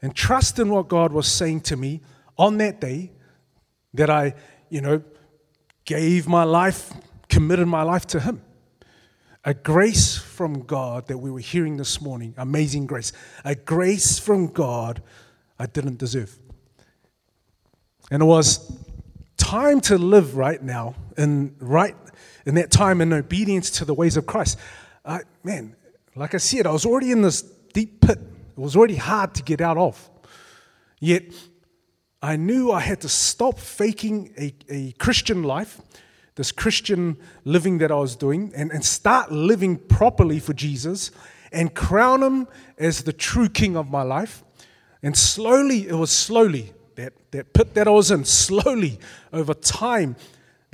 and 0.00 0.14
trust 0.14 0.58
in 0.58 0.70
what 0.70 0.88
God 0.88 1.12
was 1.12 1.26
saying 1.26 1.62
to 1.62 1.76
me 1.76 2.00
on 2.38 2.58
that 2.58 2.80
day 2.80 3.12
that 3.92 4.10
I, 4.10 4.34
you 4.70 4.80
know, 4.80 5.02
gave 5.84 6.26
my 6.26 6.44
life, 6.44 6.92
committed 7.28 7.66
my 7.66 7.82
life 7.82 8.06
to 8.08 8.20
Him. 8.20 8.42
A 9.44 9.52
grace 9.52 10.16
from 10.16 10.62
God 10.62 11.08
that 11.08 11.18
we 11.18 11.30
were 11.30 11.40
hearing 11.40 11.76
this 11.76 12.00
morning, 12.00 12.34
amazing 12.38 12.86
grace. 12.86 13.12
A 13.44 13.54
grace 13.54 14.18
from 14.18 14.46
God 14.46 15.02
I 15.58 15.66
didn't 15.66 15.98
deserve. 15.98 16.38
And 18.10 18.22
it 18.22 18.26
was 18.26 18.78
time 19.36 19.80
to 19.82 19.98
live 19.98 20.36
right 20.36 20.62
now, 20.62 20.94
in, 21.16 21.54
right 21.58 21.94
in 22.46 22.54
that 22.56 22.70
time 22.70 23.00
in 23.00 23.12
obedience 23.12 23.70
to 23.70 23.84
the 23.84 23.94
ways 23.94 24.16
of 24.16 24.26
Christ. 24.26 24.58
Uh, 25.04 25.20
man, 25.42 25.76
like 26.14 26.34
I 26.34 26.38
said, 26.38 26.66
I 26.66 26.70
was 26.70 26.86
already 26.86 27.10
in 27.10 27.22
this 27.22 27.42
deep 27.42 28.00
pit. 28.00 28.18
It 28.18 28.58
was 28.58 28.76
already 28.76 28.96
hard 28.96 29.34
to 29.34 29.42
get 29.42 29.60
out 29.60 29.76
of. 29.76 30.10
Yet, 31.00 31.24
I 32.24 32.36
knew 32.36 32.72
I 32.72 32.80
had 32.80 33.02
to 33.02 33.08
stop 33.10 33.58
faking 33.58 34.32
a, 34.38 34.54
a 34.70 34.92
Christian 34.92 35.42
life, 35.42 35.78
this 36.36 36.52
Christian 36.52 37.18
living 37.44 37.76
that 37.78 37.90
I 37.90 37.96
was 37.96 38.16
doing, 38.16 38.50
and, 38.56 38.72
and 38.72 38.82
start 38.82 39.30
living 39.30 39.76
properly 39.76 40.38
for 40.38 40.54
Jesus 40.54 41.10
and 41.52 41.74
crown 41.74 42.22
him 42.22 42.48
as 42.78 43.02
the 43.02 43.12
true 43.12 43.50
king 43.50 43.76
of 43.76 43.90
my 43.90 44.00
life. 44.00 44.42
And 45.02 45.14
slowly, 45.14 45.86
it 45.86 45.96
was 45.96 46.10
slowly, 46.10 46.72
that, 46.94 47.12
that 47.32 47.52
pit 47.52 47.74
that 47.74 47.86
I 47.86 47.90
was 47.90 48.10
in, 48.10 48.24
slowly 48.46 48.98
over 49.30 49.52
time, 49.52 50.16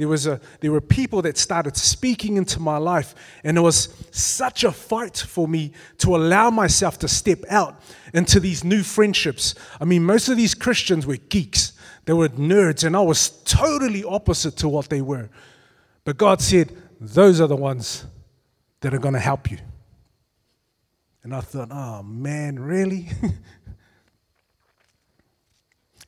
there, 0.01 0.09
was 0.09 0.27
a, 0.27 0.41
there 0.61 0.73
were 0.73 0.81
people 0.81 1.21
that 1.21 1.37
started 1.37 1.77
speaking 1.77 2.39
into 2.39 2.59
my 2.59 2.79
life, 2.79 3.15
and 3.45 3.59
it 3.59 3.61
was 3.61 3.95
such 4.11 4.65
a 4.65 4.73
fight 4.73 5.19
for 5.19 5.47
me 5.47 5.73
to 5.99 6.17
allow 6.17 6.49
myself 6.49 6.99
to 7.01 7.07
step 7.07 7.41
out 7.51 7.83
into 8.15 8.41
these 8.41 8.65
new 8.65 8.83
friendships. 8.83 9.55
I 9.79 9.85
mean, 9.85 10.03
most 10.03 10.31
of 10.31 10.39
these 10.39 10.55
Christians 10.55 11.07
were 11.07 11.19
geeks, 11.19 11.75
they 12.07 12.15
were 12.15 12.31
nerds, 12.31 12.83
and 12.83 12.97
I 12.97 13.03
was 13.03 13.29
totally 13.45 14.03
opposite 14.03 14.57
to 14.57 14.71
what 14.71 14.89
they 14.89 15.03
were. 15.03 15.29
But 16.05 16.17
God 16.17 16.41
said, 16.41 16.75
Those 16.99 17.39
are 17.39 17.47
the 17.47 17.55
ones 17.55 18.07
that 18.81 18.95
are 18.95 18.99
going 18.99 19.13
to 19.13 19.21
help 19.21 19.51
you. 19.51 19.59
And 21.23 21.35
I 21.35 21.43
thought, 21.43 21.69
Oh 21.71 22.03
man, 22.03 22.59
really? 22.59 23.11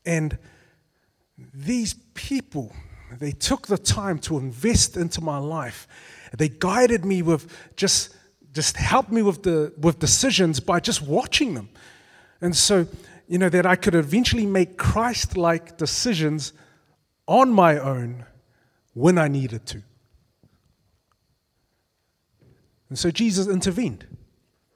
and 0.07 0.39
these 1.53 1.93
people, 2.15 2.73
they 3.19 3.33
took 3.33 3.67
the 3.67 3.79
time 3.79 4.19
to 4.21 4.39
invest 4.39 4.97
into 4.97 5.21
my 5.21 5.39
life. 5.39 5.87
They 6.37 6.49
guided 6.49 7.05
me 7.05 7.23
with 7.23 7.47
just, 7.77 8.15
just 8.53 8.77
helped 8.77 9.11
me 9.11 9.23
with, 9.23 9.43
the, 9.43 9.73
with 9.79 9.99
decisions 9.99 10.61
by 10.61 10.81
just 10.81 11.03
watching 11.03 11.55
them. 11.55 11.69
And 12.41 12.57
so, 12.57 12.87
you 13.29 13.39
know, 13.39 13.49
that 13.49 13.67
I 13.67 13.77
could 13.77 13.95
eventually 13.95 14.47
make 14.47 14.77
Christ 14.77 15.37
like 15.37 15.77
decisions 15.77 16.53
on 17.27 17.51
my 17.51 17.79
own 17.79 18.25
when 18.95 19.19
I 19.19 19.29
needed 19.29 19.67
to. 19.67 19.83
And 22.89 22.99
so 22.99 23.11
Jesus 23.11 23.47
intervened. 23.49 24.07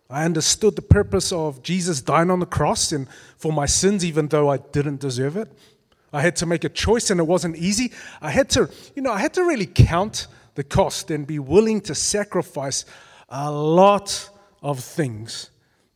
I 0.08 0.24
understood 0.24 0.76
the 0.76 0.82
purpose 0.82 1.32
of 1.32 1.62
Jesus 1.62 2.00
dying 2.00 2.30
on 2.30 2.40
the 2.40 2.46
cross 2.46 2.92
and 2.92 3.08
for 3.36 3.52
my 3.52 3.66
sins, 3.66 4.04
even 4.04 4.28
though 4.28 4.48
I 4.48 4.58
didn't 4.58 5.00
deserve 5.00 5.36
it. 5.36 5.52
I 6.12 6.22
had 6.22 6.36
to 6.36 6.46
make 6.46 6.64
a 6.64 6.68
choice 6.68 7.10
and 7.10 7.20
it 7.20 7.26
wasn't 7.26 7.56
easy. 7.56 7.92
I 8.20 8.30
had 8.30 8.48
to, 8.50 8.70
you 8.94 9.02
know, 9.02 9.12
I 9.12 9.18
had 9.18 9.34
to 9.34 9.44
really 9.44 9.66
count 9.66 10.26
the 10.54 10.64
cost 10.64 11.10
and 11.10 11.26
be 11.26 11.38
willing 11.38 11.80
to 11.82 11.94
sacrifice 11.94 12.84
a 13.28 13.50
lot 13.50 14.30
of 14.62 14.80
things 14.80 15.50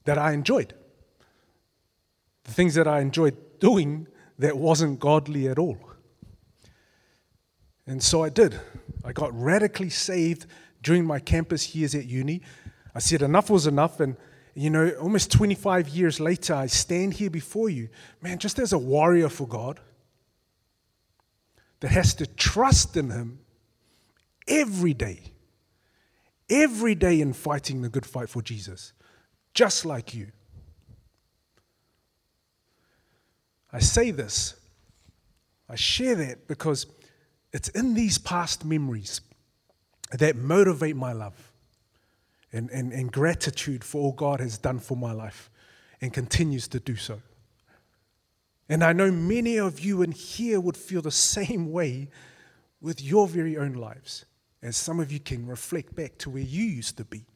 that 0.05 0.19
I 0.19 0.33
enjoyed. 0.33 0.75
The 2.45 2.53
things 2.53 2.75
that 2.75 2.89
I 2.89 3.01
enjoyed 3.01 3.37
doing 3.61 4.07
that 4.39 4.57
wasn't 4.57 4.99
godly 4.99 5.49
at 5.49 5.59
all. 5.59 5.79
And 7.87 8.03
so 8.03 8.23
I 8.23 8.29
did. 8.29 8.59
I 9.05 9.13
got 9.13 9.33
radically 9.39 9.91
saved 9.91 10.47
during 10.83 11.05
my 11.05 11.19
campus 11.19 11.75
years 11.75 11.95
at 11.95 12.07
uni. 12.07 12.43
I 12.95 12.99
said 12.99 13.23
enough 13.23 13.51
was 13.51 13.67
enough 13.67 14.01
and 14.01 14.17
you 14.55 14.69
know, 14.69 14.91
almost 15.01 15.31
25 15.31 15.89
years 15.89 16.19
later, 16.19 16.55
I 16.55 16.67
stand 16.67 17.15
here 17.15 17.31
before 17.31 17.71
you, 17.71 17.89
man, 18.21 18.39
just 18.39 18.59
as 18.59 18.73
a 18.73 18.79
warrior 18.79 19.29
for 19.29 19.47
God 19.47 19.79
that 21.81 21.91
has 21.91 22.15
to 22.15 22.27
trust 22.27 22.97
in 22.97 23.11
Him 23.11 23.41
every 24.47 24.95
day, 24.95 25.33
every 26.49 26.95
day 26.95 27.21
in 27.21 27.33
fighting 27.33 27.83
the 27.83 27.89
good 27.89 28.07
fight 28.07 28.29
for 28.29 28.43
Jesus, 28.43 28.93
just 29.55 29.85
like 29.85 30.15
you. 30.15 30.29
I 33.73 33.79
say 33.79 34.11
this, 34.11 34.57
I 35.69 35.77
share 35.77 36.17
that 36.17 36.49
because 36.49 36.87
it's 37.53 37.69
in 37.69 37.95
these 37.95 38.19
past 38.19 38.65
memories 38.65 39.21
that 40.13 40.37
motivate 40.37 40.97
my 40.97 41.13
love 41.13 41.53
and, 42.53 42.69
and, 42.71 42.93
and 42.93 43.13
gratitude 43.13 43.85
for 43.85 44.01
all 44.01 44.13
God 44.13 44.41
has 44.41 44.59
done 44.59 44.81
for 44.81 44.97
my 44.97 45.13
life 45.13 45.51
and 46.01 46.13
continues 46.13 46.67
to 46.69 46.81
do 46.81 46.97
so. 46.97 47.21
And 48.71 48.85
I 48.85 48.93
know 48.93 49.11
many 49.11 49.59
of 49.59 49.81
you 49.81 50.01
in 50.01 50.13
here 50.13 50.61
would 50.61 50.77
feel 50.77 51.03
the 51.03 51.11
same 51.11 51.73
way 51.73 52.09
with 52.81 53.03
your 53.03 53.27
very 53.27 53.59
own 53.59 53.75
lives, 53.75 54.25
as 54.63 54.77
some 54.77 55.01
of 55.01 55.13
you 55.13 55.19
can 55.19 55.47
reflect 55.47 55.95
back 55.95 56.17
to 56.19 56.31
where 56.31 56.43
you 56.43 56.65
used 56.65 56.97
to 56.97 57.05
be. 57.05 57.27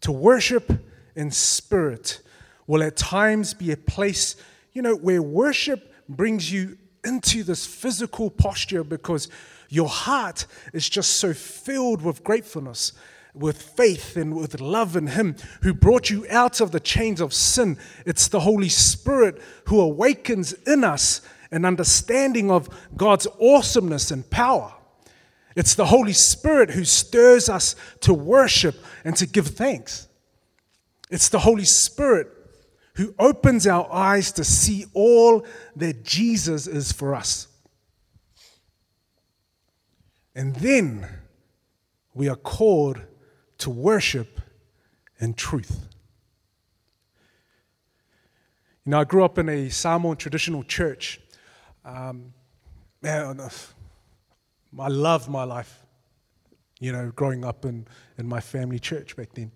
To 0.00 0.10
worship 0.10 0.72
in 1.14 1.30
spirit 1.30 2.20
will 2.66 2.82
at 2.82 2.96
times 2.96 3.52
be 3.52 3.70
a 3.70 3.76
place, 3.76 4.36
you 4.72 4.80
know, 4.80 4.96
where 4.96 5.22
worship 5.22 5.94
brings 6.08 6.50
you 6.50 6.78
into 7.04 7.44
this 7.44 7.66
physical 7.66 8.30
posture 8.30 8.82
because 8.82 9.28
your 9.68 9.88
heart 9.88 10.46
is 10.72 10.88
just 10.88 11.16
so 11.16 11.34
filled 11.34 12.00
with 12.00 12.24
gratefulness 12.24 12.92
with 13.34 13.60
faith 13.60 14.16
and 14.16 14.34
with 14.36 14.60
love 14.60 14.96
in 14.96 15.08
Him 15.08 15.36
who 15.62 15.74
brought 15.74 16.08
you 16.08 16.24
out 16.30 16.60
of 16.60 16.70
the 16.70 16.80
chains 16.80 17.20
of 17.20 17.34
sin. 17.34 17.76
It's 18.06 18.28
the 18.28 18.40
Holy 18.40 18.68
Spirit 18.68 19.42
who 19.66 19.80
awakens 19.80 20.52
in 20.66 20.84
us 20.84 21.20
an 21.50 21.64
understanding 21.64 22.50
of 22.50 22.68
God's 22.96 23.26
awesomeness 23.40 24.10
and 24.10 24.28
power. 24.30 24.72
It's 25.56 25.74
the 25.74 25.86
Holy 25.86 26.12
Spirit 26.12 26.70
who 26.70 26.84
stirs 26.84 27.48
us 27.48 27.76
to 28.00 28.14
worship 28.14 28.76
and 29.04 29.16
to 29.16 29.26
give 29.26 29.48
thanks. 29.48 30.08
It's 31.10 31.28
the 31.28 31.40
Holy 31.40 31.64
Spirit 31.64 32.28
who 32.96 33.14
opens 33.18 33.66
our 33.66 33.92
eyes 33.92 34.32
to 34.32 34.44
see 34.44 34.86
all 34.94 35.46
that 35.76 36.04
Jesus 36.04 36.66
is 36.66 36.92
for 36.92 37.14
us. 37.14 37.48
And 40.34 40.56
then 40.56 41.08
we 42.14 42.28
are 42.28 42.36
called 42.36 43.00
to 43.64 43.70
worship 43.70 44.42
in 45.18 45.32
truth. 45.32 45.88
You 48.84 48.90
know, 48.90 49.00
I 49.00 49.04
grew 49.04 49.24
up 49.24 49.38
in 49.38 49.48
a 49.48 49.70
Samoan 49.70 50.18
traditional 50.18 50.62
church. 50.62 51.18
Um, 51.82 52.34
man, 53.00 53.40
I 54.78 54.88
loved 54.88 55.30
my 55.30 55.44
life, 55.44 55.82
you 56.78 56.92
know, 56.92 57.10
growing 57.16 57.42
up 57.42 57.64
in, 57.64 57.86
in 58.18 58.28
my 58.28 58.40
family 58.40 58.78
church 58.78 59.16
back 59.16 59.30
then. 59.32 59.50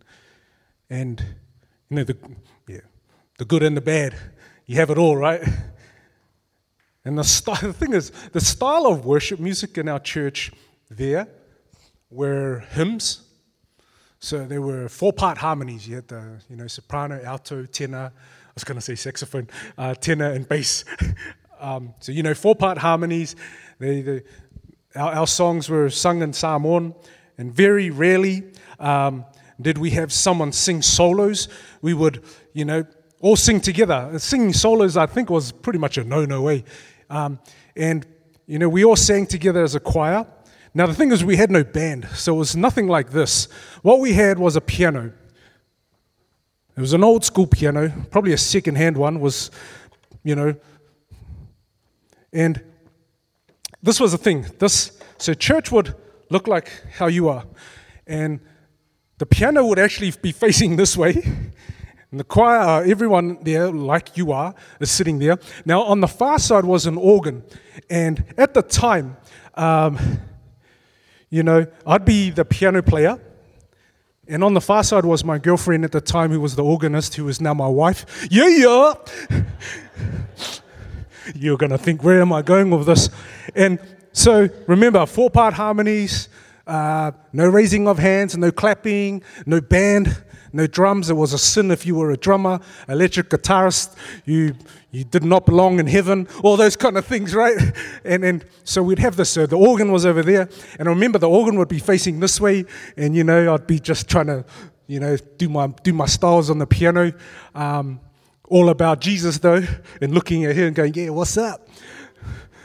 And, 0.88 1.22
you 1.90 1.96
know, 1.96 2.04
the, 2.04 2.16
yeah, 2.66 2.80
the 3.36 3.44
good 3.44 3.62
and 3.62 3.76
the 3.76 3.82
bad, 3.82 4.14
you 4.64 4.76
have 4.76 4.88
it 4.88 4.96
all, 4.96 5.18
right? 5.18 5.46
And 7.04 7.18
the, 7.18 7.58
the 7.60 7.74
thing 7.74 7.92
is, 7.92 8.10
the 8.32 8.40
style 8.40 8.86
of 8.86 9.04
worship 9.04 9.38
music 9.38 9.76
in 9.76 9.86
our 9.86 10.00
church 10.00 10.50
there 10.88 11.28
were 12.08 12.60
hymns, 12.70 13.27
so 14.20 14.44
there 14.44 14.60
were 14.60 14.88
four-part 14.88 15.38
harmonies. 15.38 15.86
You 15.86 15.96
had 15.96 16.08
the, 16.08 16.40
you 16.50 16.56
know, 16.56 16.66
soprano, 16.66 17.22
alto, 17.22 17.64
tenor. 17.66 18.12
I 18.14 18.52
was 18.54 18.64
going 18.64 18.76
to 18.76 18.82
say 18.82 18.96
saxophone, 18.96 19.48
uh, 19.76 19.94
tenor, 19.94 20.32
and 20.32 20.48
bass. 20.48 20.84
um, 21.60 21.94
so 22.00 22.10
you 22.12 22.22
know, 22.22 22.34
four-part 22.34 22.78
harmonies. 22.78 23.36
They, 23.78 24.02
they, 24.02 24.22
our, 24.96 25.12
our, 25.12 25.26
songs 25.26 25.68
were 25.68 25.88
sung 25.90 26.22
in 26.22 26.32
Samoan, 26.32 26.94
and 27.36 27.54
very 27.54 27.90
rarely 27.90 28.44
um, 28.80 29.24
did 29.60 29.78
we 29.78 29.90
have 29.90 30.12
someone 30.12 30.52
sing 30.52 30.82
solos. 30.82 31.48
We 31.80 31.94
would, 31.94 32.24
you 32.52 32.64
know, 32.64 32.84
all 33.20 33.36
sing 33.36 33.60
together. 33.60 34.18
Singing 34.18 34.52
solos, 34.52 34.96
I 34.96 35.06
think, 35.06 35.30
was 35.30 35.52
pretty 35.52 35.78
much 35.78 35.96
a 35.96 36.04
no-no 36.04 36.42
way. 36.42 36.64
Um, 37.08 37.38
and 37.76 38.04
you 38.46 38.58
know, 38.58 38.68
we 38.68 38.84
all 38.84 38.96
sang 38.96 39.26
together 39.26 39.62
as 39.62 39.74
a 39.74 39.80
choir. 39.80 40.26
Now, 40.74 40.86
the 40.86 40.94
thing 40.94 41.12
is, 41.12 41.24
we 41.24 41.36
had 41.36 41.50
no 41.50 41.64
band, 41.64 42.06
so 42.14 42.34
it 42.34 42.38
was 42.38 42.54
nothing 42.54 42.88
like 42.88 43.10
this. 43.10 43.48
What 43.82 44.00
we 44.00 44.12
had 44.12 44.38
was 44.38 44.56
a 44.56 44.60
piano. 44.60 45.12
It 46.76 46.80
was 46.80 46.92
an 46.92 47.02
old 47.02 47.24
school 47.24 47.46
piano, 47.46 47.92
probably 48.10 48.32
a 48.32 48.38
second 48.38 48.76
hand 48.76 48.96
one, 48.96 49.20
was, 49.20 49.50
you 50.22 50.34
know. 50.34 50.54
And 52.32 52.62
this 53.82 53.98
was 53.98 54.12
the 54.12 54.18
thing. 54.18 54.46
This, 54.58 54.98
so, 55.16 55.34
church 55.34 55.72
would 55.72 55.94
look 56.30 56.46
like 56.46 56.70
how 56.92 57.06
you 57.06 57.28
are. 57.28 57.44
And 58.06 58.40
the 59.18 59.26
piano 59.26 59.66
would 59.66 59.78
actually 59.78 60.12
be 60.22 60.32
facing 60.32 60.76
this 60.76 60.96
way. 60.96 61.14
And 62.10 62.20
the 62.20 62.24
choir, 62.24 62.84
everyone 62.84 63.42
there, 63.42 63.70
like 63.70 64.16
you 64.16 64.32
are, 64.32 64.54
is 64.80 64.90
sitting 64.90 65.18
there. 65.18 65.38
Now, 65.64 65.82
on 65.82 66.00
the 66.00 66.08
far 66.08 66.38
side 66.38 66.64
was 66.64 66.86
an 66.86 66.96
organ. 66.96 67.42
And 67.90 68.24
at 68.38 68.54
the 68.54 68.62
time, 68.62 69.16
um, 69.54 69.98
you 71.30 71.42
know, 71.42 71.66
I'd 71.86 72.04
be 72.04 72.30
the 72.30 72.44
piano 72.44 72.82
player, 72.82 73.20
and 74.26 74.44
on 74.44 74.54
the 74.54 74.60
far 74.60 74.82
side 74.82 75.04
was 75.04 75.24
my 75.24 75.38
girlfriend 75.38 75.84
at 75.84 75.92
the 75.92 76.00
time, 76.00 76.30
who 76.30 76.40
was 76.40 76.54
the 76.54 76.64
organist, 76.64 77.14
who 77.14 77.28
is 77.28 77.40
now 77.40 77.54
my 77.54 77.66
wife. 77.66 78.28
Yeah, 78.30 78.48
yeah. 78.48 78.94
You're 81.34 81.56
going 81.56 81.72
to 81.72 81.78
think, 81.78 82.02
where 82.02 82.20
am 82.20 82.32
I 82.32 82.42
going 82.42 82.70
with 82.70 82.86
this? 82.86 83.10
And 83.54 83.78
so 84.12 84.48
remember, 84.66 85.04
four 85.06 85.30
part 85.30 85.54
harmonies, 85.54 86.28
uh, 86.66 87.12
no 87.32 87.48
raising 87.48 87.88
of 87.88 87.98
hands, 87.98 88.36
no 88.36 88.50
clapping, 88.50 89.22
no 89.46 89.60
band. 89.60 90.22
no 90.52 90.66
drums. 90.66 91.10
It 91.10 91.14
was 91.14 91.32
a 91.32 91.38
sin 91.38 91.70
if 91.70 91.86
you 91.86 91.94
were 91.94 92.10
a 92.10 92.16
drummer, 92.16 92.60
electric 92.88 93.30
guitarist. 93.30 93.94
You 94.24 94.54
you 94.90 95.04
did 95.04 95.24
not 95.24 95.44
belong 95.44 95.78
in 95.80 95.86
heaven. 95.86 96.26
All 96.42 96.56
those 96.56 96.76
kind 96.76 96.96
of 96.96 97.04
things, 97.04 97.34
right? 97.34 97.56
And 98.04 98.24
and 98.24 98.44
so 98.64 98.82
we'd 98.82 98.98
have 98.98 99.16
this. 99.16 99.30
So 99.30 99.46
the 99.46 99.58
organ 99.58 99.92
was 99.92 100.06
over 100.06 100.22
there, 100.22 100.48
and 100.78 100.88
I 100.88 100.92
remember 100.92 101.18
the 101.18 101.28
organ 101.28 101.58
would 101.58 101.68
be 101.68 101.78
facing 101.78 102.20
this 102.20 102.40
way, 102.40 102.64
and 102.96 103.14
you 103.14 103.24
know 103.24 103.52
I'd 103.52 103.66
be 103.66 103.78
just 103.78 104.08
trying 104.08 104.26
to 104.26 104.44
you 104.86 105.00
know 105.00 105.16
do 105.36 105.48
my 105.48 105.66
do 105.82 105.92
my 105.92 106.06
styles 106.06 106.48
on 106.48 106.58
the 106.58 106.66
piano. 106.66 107.12
Um, 107.54 108.00
all 108.48 108.70
about 108.70 109.00
Jesus 109.00 109.38
though, 109.38 109.62
and 110.00 110.14
looking 110.14 110.44
at 110.44 110.56
him 110.56 110.68
and 110.68 110.76
going, 110.76 110.94
yeah, 110.94 111.10
what's 111.10 111.36
up? 111.36 111.68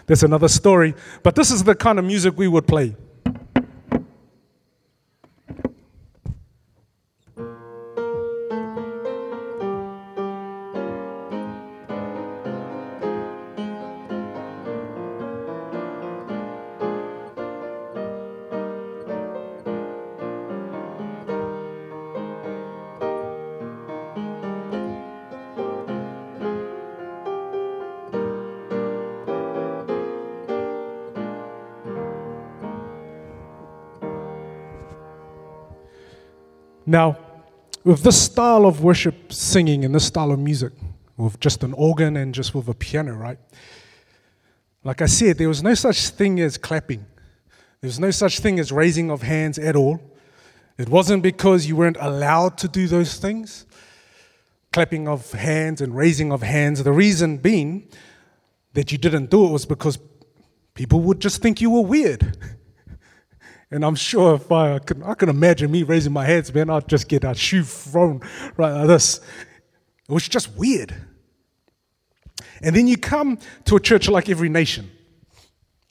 That's 0.06 0.24
another 0.24 0.48
story. 0.48 0.96
But 1.24 1.36
this 1.36 1.52
is 1.52 1.64
the 1.64 1.76
kind 1.76 2.00
of 2.00 2.06
music 2.06 2.38
we 2.38 2.48
would 2.48 2.68
play. 2.68 2.96
Now, 36.94 37.18
with 37.84 38.04
this 38.04 38.22
style 38.22 38.68
of 38.68 38.84
worship 38.84 39.34
singing 39.34 39.84
and 39.84 39.96
this 39.96 40.06
style 40.06 40.32
of 40.32 40.38
music, 40.38 40.74
with 41.18 41.40
just 41.40 41.64
an 41.64 41.74
organ 41.74 42.16
and 42.16 42.36
just 42.36 42.54
with 42.54 42.68
a 42.68 42.76
piano, 42.76 43.14
right? 43.14 43.40
Like 44.84 45.02
I 45.02 45.08
said, 45.08 45.40
there 45.40 45.48
was 45.48 45.64
no 45.64 45.74
such 45.74 46.10
thing 46.10 46.40
as 46.40 46.56
clapping. 46.56 47.04
There 47.82 47.88
was 47.88 48.00
no 48.00 48.12
such 48.12 48.42
thing 48.42 48.60
as 48.60 48.72
raising 48.72 49.10
of 49.10 49.24
hands 49.24 49.58
at 49.58 49.76
all. 49.76 50.02
It 50.78 50.88
wasn't 50.88 51.24
because 51.24 51.66
you 51.66 51.76
weren't 51.76 51.98
allowed 52.00 52.60
to 52.60 52.68
do 52.68 52.88
those 52.88 53.18
things, 53.18 53.66
clapping 54.72 55.08
of 55.08 55.32
hands 55.32 55.82
and 55.82 55.98
raising 55.98 56.32
of 56.32 56.44
hands. 56.44 56.84
The 56.84 56.92
reason 56.92 57.38
being 57.38 57.90
that 58.74 58.92
you 58.92 59.00
didn't 59.00 59.32
do 59.32 59.48
it 59.48 59.50
was 59.50 59.66
because 59.66 59.98
people 60.76 61.00
would 61.00 61.20
just 61.20 61.42
think 61.42 61.60
you 61.60 61.72
were 61.72 61.82
weird. 61.82 62.38
And 63.74 63.84
I'm 63.84 63.96
sure 63.96 64.36
if 64.36 64.52
I 64.52 64.76
I 64.76 65.16
can 65.16 65.30
imagine 65.30 65.72
me 65.72 65.82
raising 65.82 66.14
my 66.14 66.26
hands, 66.26 66.54
man, 66.54 66.70
I'd 66.70 66.88
just 66.88 67.08
get 67.08 67.24
a 67.24 67.34
shoe 67.34 67.64
thrown 67.64 68.22
right 68.56 68.72
like 68.72 68.88
this. 68.88 69.20
It 70.08 70.14
was 70.14 70.30
just 70.30 70.56
weird. 70.56 70.94
And 72.62 72.76
then 72.76 72.86
you 72.86 72.98
come 72.98 73.40
to 73.66 73.76
a 73.76 73.80
church 73.80 74.08
like 74.08 74.30
Every 74.30 74.48
Nation, 74.48 74.92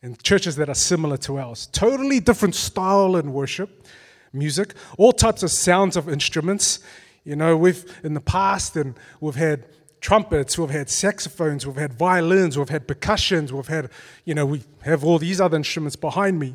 and 0.01 0.17
churches 0.23 0.55
that 0.57 0.69
are 0.69 0.77
similar 0.77 1.17
to 1.19 1.41
ours, 1.41 1.67
totally 1.73 2.21
different 2.21 2.55
style 2.55 3.17
in 3.17 3.33
worship, 3.33 3.85
music, 4.33 4.75
all 4.97 5.12
types 5.12 5.43
of 5.43 5.51
sounds 5.51 5.97
of 5.97 6.09
instruments. 6.09 6.79
You 7.25 7.35
know, 7.35 7.57
we've 7.57 7.85
in 8.05 8.15
the 8.15 8.21
past, 8.21 8.77
and 8.77 8.95
we've 9.21 9.35
had 9.35 9.67
trumpets, 10.01 10.57
we've 10.57 10.71
had 10.71 10.89
saxophones, 10.89 11.67
we've 11.67 11.75
had 11.75 11.95
violins, 11.95 12.57
we've 12.57 12.69
had 12.69 12.87
percussions, 12.87 13.53
we've 13.53 13.67
had, 13.67 13.91
you 14.25 14.35
know, 14.35 14.47
we 14.47 14.62
have 14.83 15.03
all 15.03 15.19
these 15.19 15.41
other 15.41 15.57
instruments 15.57 15.97
behind 15.97 16.39
me. 16.39 16.55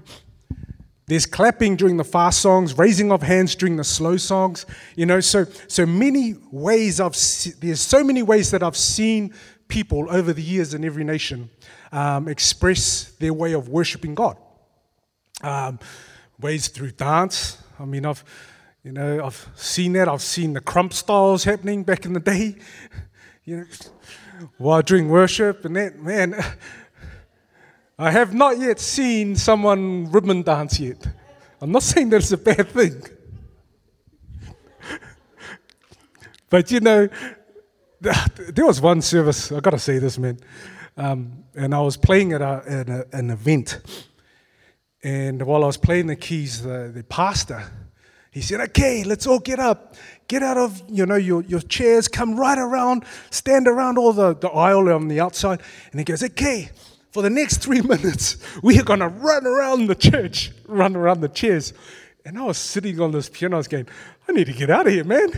There's 1.08 1.26
clapping 1.26 1.78
during 1.78 1.96
the 1.96 2.04
fast 2.04 2.42
songs, 2.42 2.78
raising 2.78 3.14
of 3.14 3.24
hands 3.24 3.56
during 3.56 3.78
the 3.78 3.84
slow 3.86 4.18
songs. 4.18 4.66
You 4.98 5.06
know, 5.06 5.22
so 5.22 5.46
so 5.68 5.86
many 5.86 6.36
ways 6.52 7.00
I've 7.00 7.16
there's 7.62 7.80
so 7.80 8.04
many 8.04 8.24
ways 8.24 8.52
that 8.52 8.62
I've 8.62 8.76
seen 8.76 9.34
people 9.70 10.08
over 10.10 10.34
the 10.34 10.42
years 10.42 10.74
in 10.74 10.84
every 10.84 11.06
nation 11.06 11.50
um, 11.94 12.28
express 12.28 13.12
their 13.20 13.34
way 13.34 13.54
of 13.54 13.70
worshiping 13.70 14.16
God. 14.16 14.36
Um, 15.42 15.80
ways 16.42 16.68
through 16.68 16.92
dance. 16.92 17.58
I 17.80 17.86
mean, 17.86 18.06
I've 18.06 18.26
you 18.84 18.92
know 18.92 19.26
I've 19.26 19.48
seen 19.56 19.94
that. 19.94 20.10
I've 20.10 20.22
seen 20.22 20.52
the 20.52 20.62
krump 20.62 20.92
styles 20.92 21.46
happening 21.46 21.84
back 21.84 22.06
in 22.06 22.14
the 22.14 22.20
day. 22.20 22.56
You 23.46 23.60
know, 23.60 23.66
while 24.58 24.82
during 24.82 25.08
worship 25.08 25.64
and 25.64 25.74
that 25.78 26.02
man. 26.02 26.36
I 28.00 28.12
have 28.12 28.34
not 28.34 28.60
yet 28.60 28.80
seen 28.80 29.36
someone 29.36 30.12
ribbon 30.12 30.44
dance 30.44 30.80
yet. 30.80 31.08
I'm 31.60 31.72
not 31.72 31.82
saying 31.82 32.10
that 32.10 32.18
it's 32.18 32.32
a 32.32 32.38
bad 32.38 32.70
thing. 32.70 33.02
but 36.50 36.70
you 36.70 36.80
know, 36.80 37.10
there 38.00 38.66
was 38.66 38.80
one 38.80 39.02
service, 39.02 39.52
I 39.52 39.60
gotta 39.60 39.80
say 39.80 39.98
this, 39.98 40.20
man. 40.20 40.38
Um, 40.96 41.44
and 41.56 41.74
I 41.74 41.82
was 41.82 41.98
playing 41.98 42.34
at, 42.34 42.42
a, 42.42 42.64
at 42.68 42.90
a, 42.90 43.08
an 43.14 43.32
event. 43.32 43.80
And 45.04 45.42
while 45.42 45.64
I 45.64 45.68
was 45.68 45.78
playing 45.78 46.08
the 46.08 46.16
keys, 46.16 46.62
the, 46.62 46.92
the 46.94 47.04
pastor, 47.04 47.64
he 48.30 48.42
said, 48.42 48.60
Okay, 48.62 49.04
let's 49.04 49.26
all 49.26 49.40
get 49.40 49.58
up. 49.58 49.96
Get 50.28 50.44
out 50.44 50.58
of 50.58 50.84
you 50.88 51.08
know 51.08 51.16
your, 51.16 51.42
your 51.44 51.62
chairs, 51.62 52.08
come 52.08 52.40
right 52.40 52.58
around, 52.58 53.06
stand 53.32 53.68
around 53.68 53.98
all 53.98 54.14
the, 54.14 54.36
the 54.36 54.50
aisle 54.50 54.90
on 54.90 55.08
the 55.08 55.20
outside. 55.20 55.62
And 55.92 56.00
he 56.00 56.04
goes, 56.04 56.22
Okay, 56.22 56.70
for 57.18 57.24
the 57.24 57.32
next 57.32 57.64
three 57.64 57.82
minutes, 57.96 58.38
we 58.62 58.80
are 58.80 58.84
going 58.84 59.00
to 59.00 59.08
run 59.08 59.48
around 59.48 59.88
the 59.88 59.96
church, 59.96 60.52
run 60.68 60.96
around 60.96 61.22
the 61.22 61.28
chairs. 61.28 61.74
And 62.24 62.38
I 62.38 62.44
was 62.44 62.60
sitting 62.60 63.00
on 63.00 63.10
this 63.10 63.28
piano, 63.28 63.56
I 63.56 63.58
was 63.58 63.68
going, 63.68 63.88
I 64.28 64.34
need 64.34 64.46
to 64.46 64.54
get 64.54 64.70
out 64.70 64.86
of 64.86 64.94
here, 64.94 65.04
man. 65.04 65.32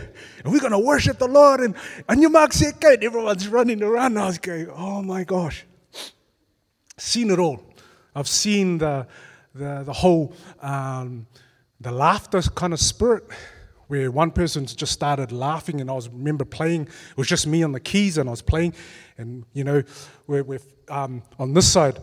And 0.43 0.51
we're 0.51 0.59
going 0.59 0.73
to 0.73 0.79
worship 0.79 1.19
the 1.19 1.27
Lord. 1.29 1.61
And, 1.61 1.75
and 2.09 2.21
you 2.21 2.27
mark 2.27 2.51
said, 2.51 2.83
and 2.83 3.01
everyone's 3.01 3.47
running 3.47 3.81
around. 3.81 4.17
And 4.17 4.19
I 4.19 4.25
was 4.25 4.39
going, 4.39 4.69
oh 4.71 5.01
my 5.01 5.23
gosh. 5.23 5.65
Seen 6.97 7.31
it 7.31 7.39
all. 7.39 7.63
I've 8.13 8.27
seen 8.27 8.79
the, 8.79 9.07
the, 9.55 9.83
the 9.85 9.93
whole, 9.93 10.33
um, 10.59 11.27
the 11.79 11.91
laughter 11.93 12.41
kind 12.41 12.73
of 12.73 12.81
spirit 12.81 13.23
where 13.87 14.11
one 14.11 14.31
person 14.31 14.65
just 14.65 14.91
started 14.91 15.31
laughing 15.31 15.79
and 15.79 15.89
I 15.89 15.93
was 15.93 16.09
remember 16.09 16.43
playing, 16.43 16.81
it 16.83 17.17
was 17.17 17.27
just 17.27 17.47
me 17.47 17.63
on 17.63 17.71
the 17.71 17.79
keys 17.79 18.17
and 18.17 18.27
I 18.27 18.31
was 18.31 18.41
playing 18.41 18.73
and, 19.17 19.45
you 19.53 19.63
know, 19.63 19.81
we're, 20.27 20.43
we're 20.43 20.59
um, 20.89 21.23
on 21.37 21.53
this 21.53 21.71
side, 21.71 21.99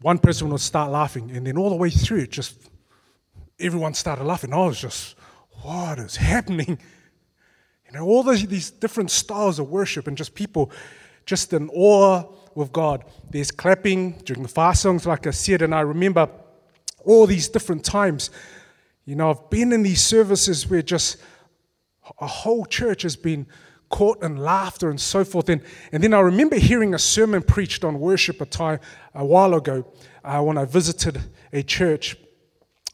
one 0.00 0.18
person 0.18 0.48
would 0.50 0.60
start 0.60 0.90
laughing, 0.90 1.30
and 1.30 1.46
then 1.46 1.58
all 1.58 1.70
the 1.70 1.76
way 1.76 1.90
through, 1.90 2.26
just 2.26 2.54
everyone 3.58 3.94
started 3.94 4.24
laughing. 4.24 4.52
I 4.52 4.58
was 4.58 4.80
just, 4.80 5.16
what 5.62 5.98
is 5.98 6.16
happening? 6.16 6.78
You 7.92 7.98
know, 7.98 8.06
all 8.06 8.22
these, 8.22 8.46
these 8.46 8.70
different 8.70 9.10
styles 9.10 9.58
of 9.58 9.68
worship, 9.68 10.06
and 10.06 10.16
just 10.16 10.32
people 10.36 10.70
just 11.26 11.52
in 11.52 11.68
awe 11.70 12.22
with 12.54 12.72
God. 12.72 13.04
There's 13.30 13.50
clapping 13.50 14.12
during 14.24 14.44
the 14.44 14.48
fast 14.48 14.82
songs, 14.82 15.06
like 15.06 15.26
I 15.26 15.32
said, 15.32 15.60
and 15.60 15.74
I 15.74 15.80
remember 15.80 16.28
all 17.04 17.26
these 17.26 17.48
different 17.48 17.84
times. 17.84 18.30
You 19.04 19.16
know, 19.16 19.30
I've 19.30 19.50
been 19.50 19.72
in 19.72 19.82
these 19.82 20.04
services 20.04 20.68
where 20.68 20.82
just 20.82 21.16
a 22.20 22.26
whole 22.26 22.64
church 22.64 23.02
has 23.02 23.16
been 23.16 23.46
caught 23.90 24.22
in 24.22 24.36
laughter 24.36 24.88
and 24.88 25.00
so 25.00 25.24
forth. 25.24 25.48
And, 25.50 25.60
and 25.92 26.02
then 26.02 26.14
I 26.14 26.20
remember 26.20 26.56
hearing 26.56 26.94
a 26.94 26.98
sermon 26.98 27.42
preached 27.42 27.84
on 27.84 28.00
worship 28.00 28.40
a, 28.40 28.46
time, 28.46 28.80
a 29.14 29.24
while 29.24 29.54
ago 29.54 29.84
uh, 30.24 30.40
when 30.40 30.56
I 30.56 30.64
visited 30.64 31.20
a 31.52 31.62
church. 31.62 32.16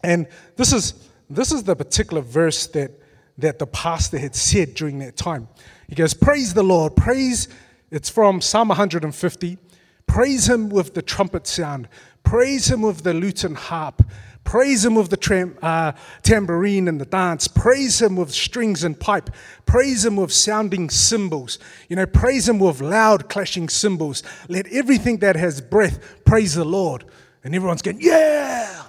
And 0.03 0.27
this 0.57 0.73
is, 0.73 1.09
this 1.31 1.53
is 1.53 1.63
the 1.63 1.77
particular 1.77 2.23
verse 2.23 2.67
that, 2.69 2.91
that 3.39 3.59
the 3.59 3.67
pastor 3.67 4.19
had 4.19 4.35
said 4.35 4.75
during 4.75 4.99
that 5.01 5.17
time. 5.17 5.49
He 5.89 5.95
goes, 5.95 6.15
Praise 6.15 6.55
the 6.55 6.63
Lord, 6.63 6.97
praise, 6.97 7.49
it's 7.91 8.09
from 8.11 8.41
Psalm 8.41 8.69
150. 8.69 9.59
Praise 10.07 10.49
him 10.49 10.69
with 10.69 10.95
the 10.95 11.03
trumpet 11.03 11.47
sound, 11.47 11.89
praise 12.23 12.71
him 12.71 12.83
with 12.83 13.03
the 13.03 13.13
lute 13.13 13.45
and 13.45 13.57
harp, 13.57 14.03
Praise 14.47 14.85
him 14.85 14.95
with 14.95 15.11
the 15.11 15.17
tram, 15.17 15.59
uh, 15.61 15.93
tambourine 16.23 16.87
and 16.87 17.01
the 17.01 17.05
dance. 17.05 17.49
Praise 17.49 18.01
him 18.01 18.15
with 18.15 18.33
strings 18.33 18.85
and 18.85 18.99
pipe. 18.99 19.29
Praise 19.67 20.05
him 20.07 20.17
with 20.17 20.33
sounding 20.33 20.89
cymbals. 20.89 21.59
You 21.89 21.97
know, 21.97 22.07
praise 22.07 22.49
him 22.49 22.61
with 22.61 22.81
loud 22.81 23.29
clashing 23.29 23.69
cymbals. 23.69 24.23
Let 24.49 24.69
everything 24.69 25.19
that 25.19 25.35
has 25.35 25.61
breath 25.61 25.99
praise 26.25 26.55
the 26.55 26.65
Lord. 26.65 27.05
And 27.43 27.55
everyone's 27.55 27.83
going, 27.83 28.01
yeah. 28.01 28.85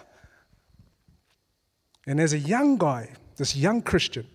And 2.05 2.21
as 2.21 2.33
a 2.33 2.39
young 2.39 2.77
guy, 2.77 3.09
this 3.35 3.55
young 3.55 3.81
Christian, 3.81 4.27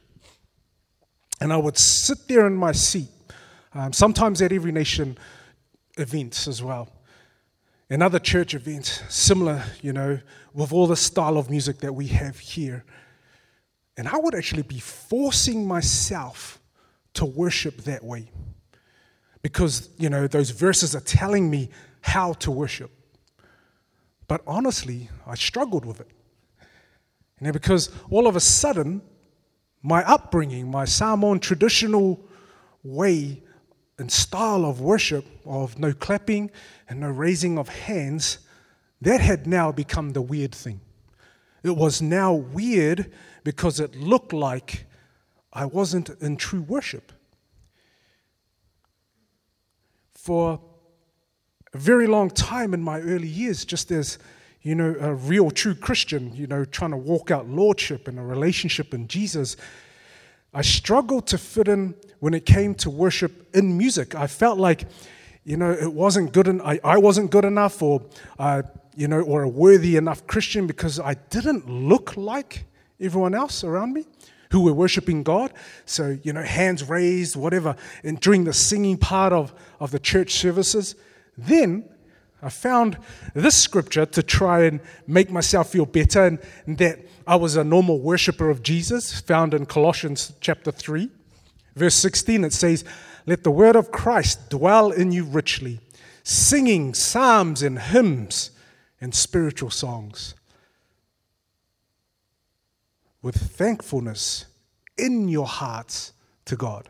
and 1.41 1.53
I 1.53 1.57
would 1.57 1.79
sit 1.79 2.27
there 2.27 2.47
in 2.49 2.57
my 2.57 2.73
seat, 2.73 3.09
um, 3.75 3.93
sometimes 3.93 4.43
at 4.43 4.53
every 4.53 4.73
nation 4.73 5.17
events 5.97 6.49
as 6.49 6.63
well 6.63 6.89
and 7.93 8.03
other 8.03 8.19
church 8.19 8.55
events, 8.55 9.03
similar, 9.11 9.63
you 9.83 9.93
know, 9.93 10.19
with 10.55 10.73
all 10.73 10.87
the 10.87 10.97
style 10.97 11.39
of 11.39 11.51
music 11.51 11.79
that 11.79 11.95
we 11.95 12.09
have 12.09 12.39
here. 12.39 12.85
And 13.97 14.09
I 14.09 14.17
would 14.17 14.35
actually 14.35 14.63
be 14.63 14.81
forcing 14.81 15.67
myself 15.67 16.61
to 17.15 17.25
worship 17.25 17.79
that 17.83 18.03
way. 18.03 18.31
Because, 19.43 19.91
you 19.99 20.09
know, 20.09 20.27
those 20.27 20.51
verses 20.51 20.95
are 20.95 21.01
telling 21.01 21.51
me 21.51 21.71
how 22.01 22.33
to 22.35 22.51
worship. 22.51 22.91
But 24.29 24.41
honestly, 24.47 25.11
I 25.27 25.35
struggled 25.35 25.85
with 25.85 26.01
it. 26.01 26.11
You 27.41 27.49
know, 27.49 27.53
because 27.53 27.91
all 28.09 28.27
of 28.27 28.37
a 28.37 28.41
sudden, 28.41 29.03
my 29.83 30.05
upbringing, 30.05 30.71
my 30.71 30.85
Samoan 30.85 31.41
traditional 31.41 32.21
way 32.85 33.43
and 33.99 34.11
style 34.11 34.65
of 34.65 34.81
worship 34.81 35.25
of 35.45 35.79
no 35.79 35.93
clapping 35.93 36.51
and 36.89 37.01
no 37.01 37.09
raising 37.09 37.59
of 37.59 37.69
hands, 37.69 38.39
that 39.03 39.21
had 39.21 39.47
now 39.47 39.73
become 39.73 40.11
the 40.11 40.23
weird 40.23 40.55
thing. 40.55 40.81
It 41.63 41.77
was 41.77 42.03
now 42.03 42.33
weird 42.33 43.13
because 43.45 43.81
it 43.81 43.95
looked 43.95 44.33
like 44.33 44.87
I 45.53 45.67
wasn't 45.67 46.11
in 46.21 46.37
true 46.37 46.63
worship. 46.63 47.13
For 50.15 50.61
a 51.75 51.79
very 51.79 52.07
long 52.07 52.31
time 52.31 52.75
in 52.75 52.83
my 52.83 53.01
early 53.01 53.29
years, 53.29 53.65
just 53.65 53.91
as 53.91 54.19
you 54.63 54.77
know, 54.77 54.95
a 55.01 55.15
real 55.15 55.51
true 55.51 55.75
Christian, 55.75 56.35
you 56.35 56.47
know, 56.47 56.65
trying 56.65 56.93
to 56.93 56.97
walk 56.97 57.31
out 57.31 57.49
lordship 57.49 58.07
and 58.07 58.19
a 58.19 58.23
relationship 58.23 58.95
in 58.95 59.09
Jesus, 59.09 59.57
I 60.55 60.63
struggled 60.63 61.27
to 61.29 61.39
fit 61.39 61.67
in 61.67 61.95
when 62.21 62.35
it 62.35 62.47
came 62.47 62.75
to 62.77 62.91
worship 62.91 63.55
in 63.55 63.77
music. 63.77 64.15
I 64.15 64.29
felt 64.29 64.59
like, 64.59 64.87
you 65.45 65.57
know, 65.57 65.73
it 65.73 65.93
wasn't 65.93 66.33
good, 66.33 66.47
and 66.47 66.63
I, 66.63 66.79
I 66.85 66.99
wasn't 66.99 67.33
good 67.33 67.45
enough, 67.45 67.83
or 67.83 68.03
uh, 68.39 68.63
you 68.95 69.09
know, 69.09 69.21
or 69.21 69.43
a 69.43 69.49
worthy 69.49 69.97
enough 69.97 70.27
Christian 70.27 70.67
because 70.67 71.01
I 71.01 71.15
didn't 71.15 71.69
look 71.69 72.17
like 72.17 72.65
everyone 73.01 73.35
else 73.35 73.65
around 73.65 73.93
me 73.93 74.07
who 74.51 74.61
were 74.61 74.73
worshiping 74.73 75.23
God. 75.23 75.53
So, 75.87 76.19
you 76.23 76.33
know, 76.33 76.43
hands 76.43 76.89
raised, 76.89 77.37
whatever, 77.37 77.75
and 78.05 78.21
during 78.21 78.45
the 78.45 78.53
singing 78.53 78.99
part 78.99 79.33
of, 79.33 79.53
of 79.81 79.91
the 79.91 79.99
church 79.99 80.35
services. 80.35 80.95
Then 81.37 81.89
I 82.43 82.51
found 82.51 82.99
this 83.35 83.57
scripture 83.57 84.05
to 84.05 84.23
try 84.23 84.65
and 84.65 84.81
make 85.07 85.31
myself 85.31 85.71
feel 85.71 85.87
better 85.87 86.27
and, 86.27 86.39
and 86.67 86.77
that 86.79 86.99
I 87.27 87.37
was 87.37 87.57
a 87.57 87.65
normal 87.65 88.01
worshiper 88.01 88.51
of 88.51 88.63
Jesus, 88.63 89.21
found 89.21 89.55
in 89.55 89.65
Colossians 89.65 90.33
chapter 90.41 90.71
3, 90.71 91.09
verse 91.75 91.95
16. 91.95 92.45
It 92.45 92.53
says, 92.53 92.85
Let 93.27 93.45
the 93.45 93.51
word 93.51 93.77
of 93.77 93.91
Christ 93.91 94.51
dwell 94.51 94.91
in 94.91 95.13
you 95.13 95.25
richly, 95.25 95.81
singing 96.25 96.95
psalms 96.95 97.63
and 97.63 97.79
hymns 97.79 98.51
and 99.03 99.13
spiritual 99.13 99.69
songs 99.69 100.35
with 103.21 103.35
thankfulness 103.35 104.47
in 104.97 105.29
your 105.29 105.47
hearts 105.47 106.13
to 106.45 106.55
God. 106.57 106.89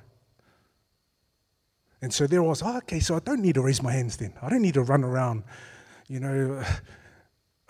And 2.03 2.13
so 2.13 2.27
there 2.27 2.43
was, 2.43 2.63
oh, 2.63 2.77
okay, 2.79 3.01
so 3.01 3.17
I 3.17 3.21
don't 3.21 3.41
need 3.41 3.55
to 3.55 3.63
raise 3.63 3.83
my 3.83 3.93
hands 3.93 4.19
then. 4.19 4.35
I 4.43 4.51
don't 4.51 4.61
need 4.61 4.75
to 4.75 4.83
run 4.83 5.05
around. 5.05 5.45
You 6.09 6.21
know, 6.21 6.65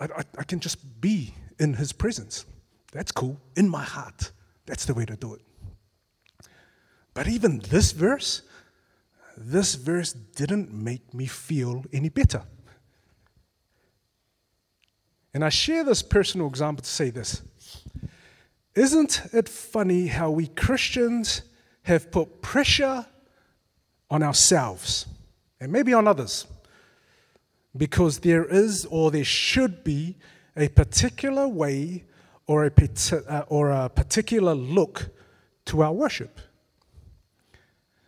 I, 0.01 0.05
I, 0.05 0.23
I 0.39 0.43
can 0.43 0.59
just 0.59 0.99
be 0.99 1.33
in 1.59 1.73
his 1.75 1.93
presence. 1.93 2.45
That's 2.91 3.13
cool. 3.13 3.39
In 3.55 3.69
my 3.69 3.83
heart. 3.83 4.31
That's 4.65 4.85
the 4.85 4.93
way 4.93 5.05
to 5.05 5.15
do 5.15 5.35
it. 5.35 5.41
But 7.13 7.27
even 7.27 7.59
this 7.59 7.93
verse, 7.93 8.41
this 9.37 9.75
verse 9.75 10.11
didn't 10.11 10.73
make 10.73 11.13
me 11.13 11.27
feel 11.27 11.85
any 11.93 12.09
better. 12.09 12.43
And 15.33 15.43
I 15.43 15.49
share 15.49 15.83
this 15.83 16.03
personal 16.03 16.47
example 16.47 16.83
to 16.83 16.89
say 16.89 17.09
this. 17.09 17.41
Isn't 18.75 19.21
it 19.33 19.49
funny 19.49 20.07
how 20.07 20.31
we 20.31 20.47
Christians 20.47 21.41
have 21.83 22.11
put 22.11 22.41
pressure 22.41 23.05
on 24.09 24.23
ourselves 24.23 25.05
and 25.59 25.71
maybe 25.71 25.93
on 25.93 26.07
others 26.07 26.45
because 27.75 28.19
there 28.19 28.45
is 28.45 28.85
or 28.85 29.11
there 29.11 29.23
should 29.23 29.83
be 29.83 30.15
a 30.55 30.67
particular 30.69 31.47
way 31.47 32.03
or 32.45 32.65
a, 32.65 32.71
uh, 33.27 33.45
or 33.47 33.71
a 33.71 33.89
particular 33.89 34.53
look 34.53 35.09
to 35.65 35.81
our 35.81 35.93
worship. 35.93 36.39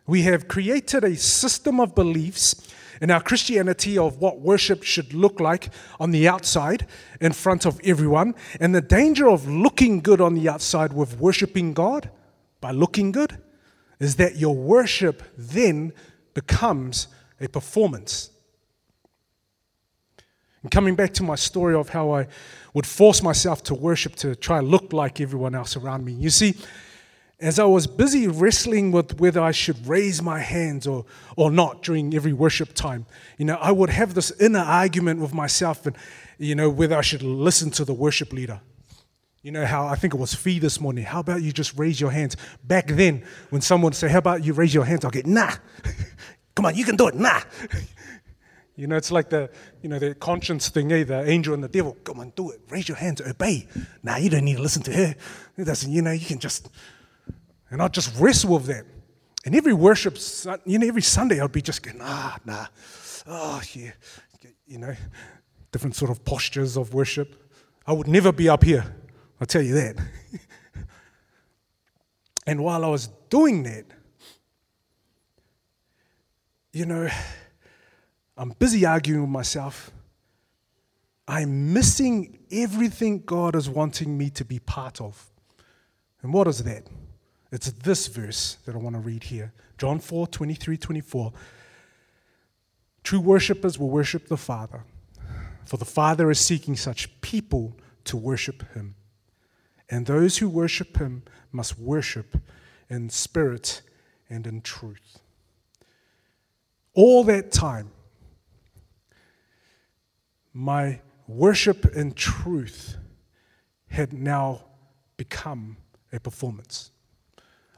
We 0.07 0.23
have 0.23 0.47
created 0.47 1.03
a 1.03 1.15
system 1.15 1.79
of 1.79 1.95
beliefs 1.95 2.55
in 3.01 3.11
our 3.11 3.21
Christianity 3.21 3.97
of 3.97 4.19
what 4.19 4.39
worship 4.39 4.83
should 4.83 5.13
look 5.13 5.39
like 5.39 5.69
on 5.99 6.11
the 6.11 6.27
outside 6.27 6.87
in 7.19 7.31
front 7.31 7.65
of 7.65 7.79
everyone, 7.83 8.35
and 8.59 8.73
the 8.73 8.81
danger 8.81 9.27
of 9.27 9.47
looking 9.47 10.01
good 10.01 10.21
on 10.21 10.35
the 10.35 10.49
outside 10.49 10.93
with 10.93 11.19
worshiping 11.19 11.73
God 11.73 12.09
by 12.61 12.71
looking 12.71 13.11
good 13.11 13.37
is 13.99 14.15
that 14.17 14.37
your 14.37 14.55
worship 14.55 15.23
then 15.37 15.93
becomes 16.33 17.07
a 17.39 17.47
performance. 17.47 18.29
And 20.61 20.71
coming 20.71 20.95
back 20.95 21.13
to 21.13 21.23
my 21.23 21.35
story 21.35 21.75
of 21.75 21.89
how 21.89 22.11
I 22.11 22.27
would 22.73 22.87
force 22.87 23.21
myself 23.21 23.61
to 23.63 23.75
worship 23.75 24.15
to 24.17 24.35
try 24.35 24.57
and 24.57 24.67
look 24.67 24.91
like 24.93 25.21
everyone 25.21 25.53
else 25.53 25.77
around 25.77 26.03
me. 26.03 26.13
You 26.13 26.29
see, 26.29 26.55
as 27.45 27.59
I 27.59 27.65
was 27.65 27.87
busy 27.87 28.27
wrestling 28.27 28.91
with 28.91 29.19
whether 29.19 29.41
I 29.41 29.51
should 29.51 29.87
raise 29.87 30.21
my 30.21 30.39
hands 30.39 30.87
or, 30.87 31.05
or 31.35 31.51
not 31.51 31.83
during 31.83 32.13
every 32.15 32.33
worship 32.33 32.73
time, 32.73 33.05
you 33.37 33.45
know, 33.45 33.55
I 33.55 33.71
would 33.71 33.89
have 33.89 34.13
this 34.13 34.31
inner 34.39 34.59
argument 34.59 35.19
with 35.19 35.33
myself 35.33 35.85
and, 35.85 35.95
you 36.37 36.55
know, 36.55 36.69
whether 36.69 36.95
I 36.97 37.01
should 37.01 37.23
listen 37.23 37.69
to 37.71 37.85
the 37.85 37.93
worship 37.93 38.33
leader. 38.33 38.61
You 39.43 39.51
know 39.51 39.65
how 39.65 39.85
I 39.85 39.95
think 39.95 40.15
it 40.15 40.17
was 40.17 40.33
Fee 40.33 40.57
this 40.57 40.81
morning. 40.81 41.03
How 41.03 41.19
about 41.19 41.43
you 41.43 41.51
just 41.51 41.77
raise 41.77 42.01
your 42.01 42.09
hands? 42.09 42.35
Back 42.63 42.87
then, 42.87 43.23
when 43.51 43.61
someone 43.61 43.91
would 43.91 43.95
say, 43.95 44.09
How 44.09 44.17
about 44.17 44.43
you 44.43 44.53
raise 44.53 44.73
your 44.73 44.85
hands? 44.85 45.05
I'll 45.05 45.11
get, 45.11 45.27
Nah. 45.27 45.51
Come 46.55 46.65
on, 46.65 46.73
you 46.73 46.83
can 46.83 46.95
do 46.95 47.07
it. 47.07 47.15
Nah. 47.15 47.41
You 48.77 48.87
know, 48.87 48.97
it's 48.97 49.09
like 49.09 49.29
the, 49.29 49.49
you 49.81 49.87
know, 49.87 49.99
the 49.99 50.13
conscience 50.15 50.67
thing, 50.67 50.91
eh? 50.91 51.05
The 51.05 51.29
angel 51.29 51.53
and 51.53 51.63
the 51.63 51.69
devil. 51.69 51.95
Come 52.03 52.19
on, 52.19 52.33
do 52.35 52.51
it. 52.51 52.59
Raise 52.69 52.89
your 52.89 52.97
hands. 52.97 53.21
Obey. 53.21 53.67
Nah, 54.03 54.17
you 54.17 54.29
don't 54.29 54.43
need 54.43 54.57
to 54.57 54.61
listen 54.61 54.83
to 54.83 54.91
her. 54.91 55.15
It 55.57 55.63
doesn't, 55.63 55.89
you 55.89 56.01
know, 56.01 56.11
you 56.11 56.25
can 56.25 56.39
just, 56.39 56.67
and 57.75 57.81
I'll 57.81 57.89
just 57.89 58.17
wrestle 58.17 58.53
with 58.53 58.67
that. 58.67 58.85
And 59.43 59.53
every 59.53 59.73
worship, 59.73 60.17
you 60.65 60.79
know, 60.79 60.87
every 60.87 61.01
Sunday 61.01 61.41
I'd 61.41 61.51
be 61.51 61.61
just 61.61 61.83
going, 61.83 61.99
ah, 62.01 62.37
nah. 62.45 62.67
Oh, 63.27 63.61
yeah. 63.73 63.91
You 64.65 64.77
know, 64.77 64.95
different 65.73 65.93
sort 65.93 66.09
of 66.09 66.23
postures 66.23 66.77
of 66.77 66.93
worship. 66.93 67.35
I 67.85 67.91
would 67.91 68.07
never 68.07 68.31
be 68.31 68.47
up 68.47 68.63
here. 68.63 68.95
I'll 69.41 69.45
tell 69.45 69.61
you 69.61 69.73
that. 69.73 69.97
and 72.47 72.63
while 72.63 72.85
I 72.85 72.87
was 72.87 73.07
doing 73.29 73.63
that, 73.63 73.83
you 76.71 76.85
know, 76.85 77.09
I'm 78.37 78.51
busy 78.51 78.85
arguing 78.85 79.23
with 79.23 79.31
myself. 79.31 79.91
I'm 81.27 81.73
missing 81.73 82.39
everything 82.49 83.23
God 83.25 83.53
is 83.53 83.69
wanting 83.69 84.17
me 84.17 84.29
to 84.29 84.45
be 84.45 84.59
part 84.59 85.01
of. 85.01 85.29
And 86.21 86.31
what 86.31 86.47
is 86.47 86.63
that? 86.63 86.87
It's 87.55 87.71
this 87.71 88.07
verse 88.07 88.57
that 88.65 88.75
I 88.75 88.77
want 88.77 88.97
to 88.97 88.99
read 88.99 89.23
here 89.23 89.53
John 89.77 89.99
4 89.99 90.27
23 90.27 90.75
24. 90.75 91.31
True 93.01 93.19
worshippers 93.21 93.79
will 93.79 93.89
worship 93.89 94.27
the 94.27 94.35
Father, 94.35 94.83
for 95.63 95.77
the 95.77 95.85
Father 95.85 96.29
is 96.29 96.45
seeking 96.45 96.75
such 96.75 97.21
people 97.21 97.77
to 98.03 98.17
worship 98.17 98.73
him. 98.73 98.95
And 99.89 100.05
those 100.05 100.39
who 100.39 100.49
worship 100.49 100.97
him 100.97 101.23
must 101.53 101.79
worship 101.79 102.35
in 102.89 103.09
spirit 103.09 103.83
and 104.29 104.45
in 104.45 104.59
truth. 104.59 105.19
All 106.93 107.23
that 107.23 107.53
time, 107.53 107.91
my 110.51 110.99
worship 111.25 111.85
in 111.95 112.11
truth 112.11 112.97
had 113.87 114.11
now 114.11 114.65
become 115.15 115.77
a 116.11 116.19
performance. 116.19 116.91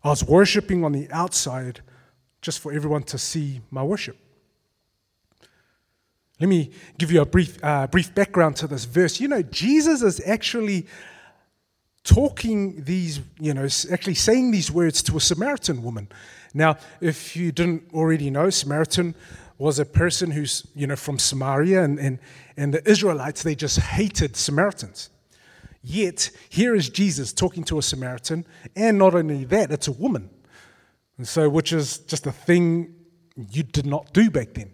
I 0.07 0.11
was 0.11 0.23
worshiping 0.23 0.85
on 0.85 0.93
the 0.93 1.09
outside 1.11 1.81
just 2.41 2.59
for 2.59 2.71
everyone 2.71 3.03
to 3.03 3.17
see 3.17 3.59
my 3.69 3.83
worship. 3.83 4.17
Let 6.39 6.47
me 6.47 6.71
give 6.97 7.11
you 7.11 7.21
a 7.21 7.25
brief, 7.25 7.61
uh, 7.61 7.87
brief 7.87 8.15
background 8.15 8.55
to 8.57 8.67
this 8.67 8.85
verse. 8.85 9.19
You 9.19 9.27
know, 9.27 9.41
Jesus 9.41 10.01
is 10.01 10.21
actually 10.25 10.87
talking 12.05 12.85
these, 12.85 13.19
you 13.37 13.53
know, 13.53 13.67
actually 13.91 14.13
saying 14.13 14.51
these 14.51 14.71
words 14.71 15.03
to 15.03 15.17
a 15.17 15.19
Samaritan 15.19 15.83
woman. 15.83 16.07
Now, 16.53 16.77
if 17.01 17.35
you 17.35 17.51
didn't 17.51 17.93
already 17.93 18.29
know, 18.29 18.49
Samaritan 18.49 19.13
was 19.57 19.77
a 19.77 19.85
person 19.85 20.31
who's, 20.31 20.65
you 20.73 20.87
know, 20.87 20.95
from 20.95 21.19
Samaria, 21.19 21.83
and, 21.83 21.99
and, 21.99 22.19
and 22.55 22.73
the 22.73 22.89
Israelites, 22.89 23.43
they 23.43 23.55
just 23.55 23.79
hated 23.79 24.37
Samaritans. 24.37 25.09
Yet, 25.81 26.31
here 26.49 26.75
is 26.75 26.89
Jesus 26.89 27.31
talking 27.31 27.63
to 27.65 27.77
a 27.77 27.81
Samaritan, 27.81 28.45
and 28.75 28.97
not 28.97 29.15
only 29.15 29.45
that, 29.45 29.71
it's 29.71 29.87
a 29.87 29.91
woman. 29.91 30.29
And 31.17 31.27
so, 31.27 31.49
which 31.49 31.73
is 31.73 31.99
just 31.99 32.27
a 32.27 32.31
thing 32.31 32.93
you 33.51 33.63
did 33.63 33.85
not 33.85 34.13
do 34.13 34.29
back 34.29 34.53
then. 34.53 34.71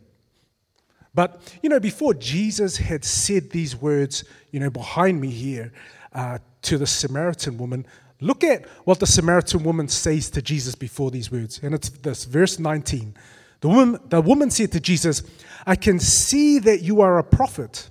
But, 1.16 1.42
you 1.62 1.70
know, 1.70 1.80
before 1.80 2.13
Jesus 2.13 2.78
had 2.78 3.06
said 3.06 3.52
these 3.52 3.76
words, 3.76 4.24
you 4.52 4.60
know, 4.60 4.70
behind 4.70 5.22
me 5.22 5.30
here, 5.30 5.72
uh, 6.13 6.39
to 6.63 6.78
the 6.78 6.88
Samaritan 6.88 7.58
woman. 7.58 7.86
Look 8.20 8.44
at 8.44 8.66
what 8.86 9.00
the 9.00 9.08
Samaritan 9.08 9.63
woman 9.63 9.88
says 9.88 10.30
to 10.32 10.42
Jesus 10.42 10.76
before 10.76 11.12
these 11.12 11.32
words. 11.32 11.60
And 11.62 11.76
it's 11.76 11.89
this, 11.89 12.26
verse 12.26 12.58
19. 12.58 13.16
The 13.62 13.68
woman, 13.68 14.00
the 14.10 14.22
woman 14.22 14.50
said 14.50 14.72
to 14.74 14.80
Jesus, 14.80 15.24
I 15.66 15.76
can 15.76 16.00
see 16.00 16.60
that 16.60 16.82
you 16.82 17.02
are 17.02 17.18
a 17.18 17.24
prophet. 17.24 17.89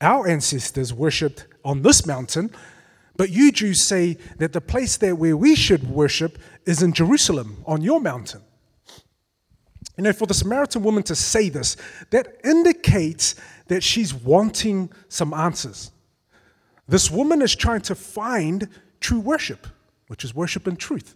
Our 0.00 0.28
ancestors 0.28 0.92
worshipped 0.92 1.46
on 1.64 1.82
this 1.82 2.06
mountain, 2.06 2.50
But 3.16 3.30
you 3.30 3.50
Jews 3.50 3.86
say 3.86 4.18
that 4.38 4.52
the 4.52 4.60
place 4.60 4.96
there 4.96 5.14
where 5.14 5.36
we 5.36 5.54
should 5.54 5.88
worship 5.88 6.38
is 6.66 6.82
in 6.82 6.92
Jerusalem, 6.92 7.62
on 7.66 7.82
your 7.82 8.00
mountain. 8.00 8.42
You 9.96 10.04
know, 10.04 10.12
for 10.12 10.26
the 10.26 10.34
Samaritan 10.34 10.82
woman 10.82 11.02
to 11.04 11.14
say 11.14 11.48
this, 11.48 11.76
that 12.10 12.36
indicates 12.44 13.34
that 13.68 13.82
she's 13.82 14.12
wanting 14.12 14.90
some 15.08 15.32
answers. 15.32 15.90
This 16.86 17.10
woman 17.10 17.40
is 17.40 17.56
trying 17.56 17.80
to 17.82 17.94
find 17.94 18.68
true 19.00 19.20
worship, 19.20 19.66
which 20.08 20.22
is 20.22 20.34
worship 20.34 20.68
in 20.68 20.76
truth. 20.76 21.14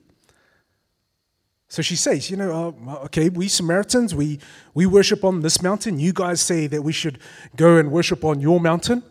So 1.71 1.83
she 1.83 1.95
says, 1.95 2.29
you 2.29 2.37
know, 2.37 2.75
uh, 2.89 3.05
okay, 3.05 3.29
we 3.29 3.47
Samaritans, 3.47 4.13
we, 4.13 4.41
we 4.75 4.87
worship 4.87 5.25
on 5.25 5.41
this 5.41 5.63
mountain. 5.63 6.01
You 6.01 6.13
guys 6.13 6.41
say 6.41 6.67
that 6.67 6.83
we 6.83 6.93
should 6.93 7.21
go 7.55 7.77
and 7.77 7.93
worship 7.93 8.25
on 8.25 8.41
your 8.41 8.59
mountain, 8.59 9.05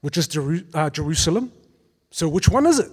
which 0.00 0.16
is 0.16 0.28
Jeru- 0.28 0.62
uh, 0.72 0.88
Jerusalem. 0.90 1.50
So 2.12 2.28
which 2.28 2.48
one 2.48 2.66
is 2.66 2.78
it? 2.78 2.92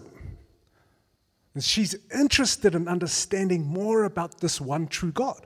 And 1.53 1.63
she's 1.63 1.95
interested 2.11 2.73
in 2.73 2.87
understanding 2.87 3.67
more 3.67 4.03
about 4.03 4.39
this 4.39 4.59
one 4.59 4.87
true 4.87 5.11
God. 5.11 5.45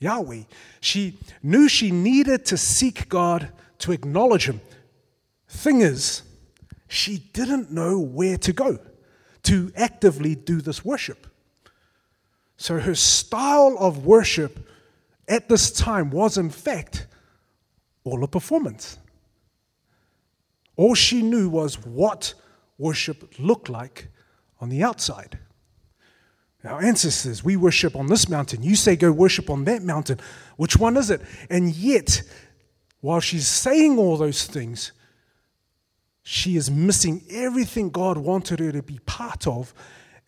Yahweh. 0.00 0.42
She 0.80 1.18
knew 1.44 1.68
she 1.68 1.92
needed 1.92 2.46
to 2.46 2.56
seek 2.56 3.08
God 3.08 3.52
to 3.78 3.92
acknowledge 3.92 4.48
Him. 4.48 4.60
Thing 5.46 5.82
is, 5.82 6.22
she 6.88 7.18
didn't 7.32 7.70
know 7.70 8.00
where 8.00 8.38
to 8.38 8.52
go 8.52 8.80
to 9.44 9.72
actively 9.76 10.34
do 10.34 10.60
this 10.60 10.84
worship. 10.84 11.28
So 12.60 12.78
her 12.78 12.94
style 12.94 13.74
of 13.78 14.04
worship 14.04 14.68
at 15.26 15.48
this 15.48 15.70
time 15.70 16.10
was, 16.10 16.36
in 16.36 16.50
fact, 16.50 17.06
all 18.04 18.22
a 18.22 18.28
performance. 18.28 18.98
All 20.76 20.94
she 20.94 21.22
knew 21.22 21.48
was 21.48 21.76
what 21.82 22.34
worship 22.76 23.38
looked 23.38 23.70
like 23.70 24.08
on 24.60 24.68
the 24.68 24.82
outside. 24.82 25.38
Our 26.62 26.82
ancestors, 26.82 27.42
we 27.42 27.56
worship 27.56 27.96
on 27.96 28.08
this 28.08 28.28
mountain. 28.28 28.62
You 28.62 28.76
say 28.76 28.94
go 28.94 29.10
worship 29.10 29.48
on 29.48 29.64
that 29.64 29.82
mountain. 29.82 30.20
Which 30.58 30.76
one 30.76 30.98
is 30.98 31.08
it? 31.08 31.22
And 31.48 31.74
yet, 31.74 32.20
while 33.00 33.20
she's 33.20 33.48
saying 33.48 33.98
all 33.98 34.18
those 34.18 34.46
things, 34.46 34.92
she 36.22 36.56
is 36.56 36.70
missing 36.70 37.22
everything 37.30 37.88
God 37.88 38.18
wanted 38.18 38.58
her 38.58 38.70
to 38.70 38.82
be 38.82 38.98
part 39.06 39.46
of. 39.46 39.72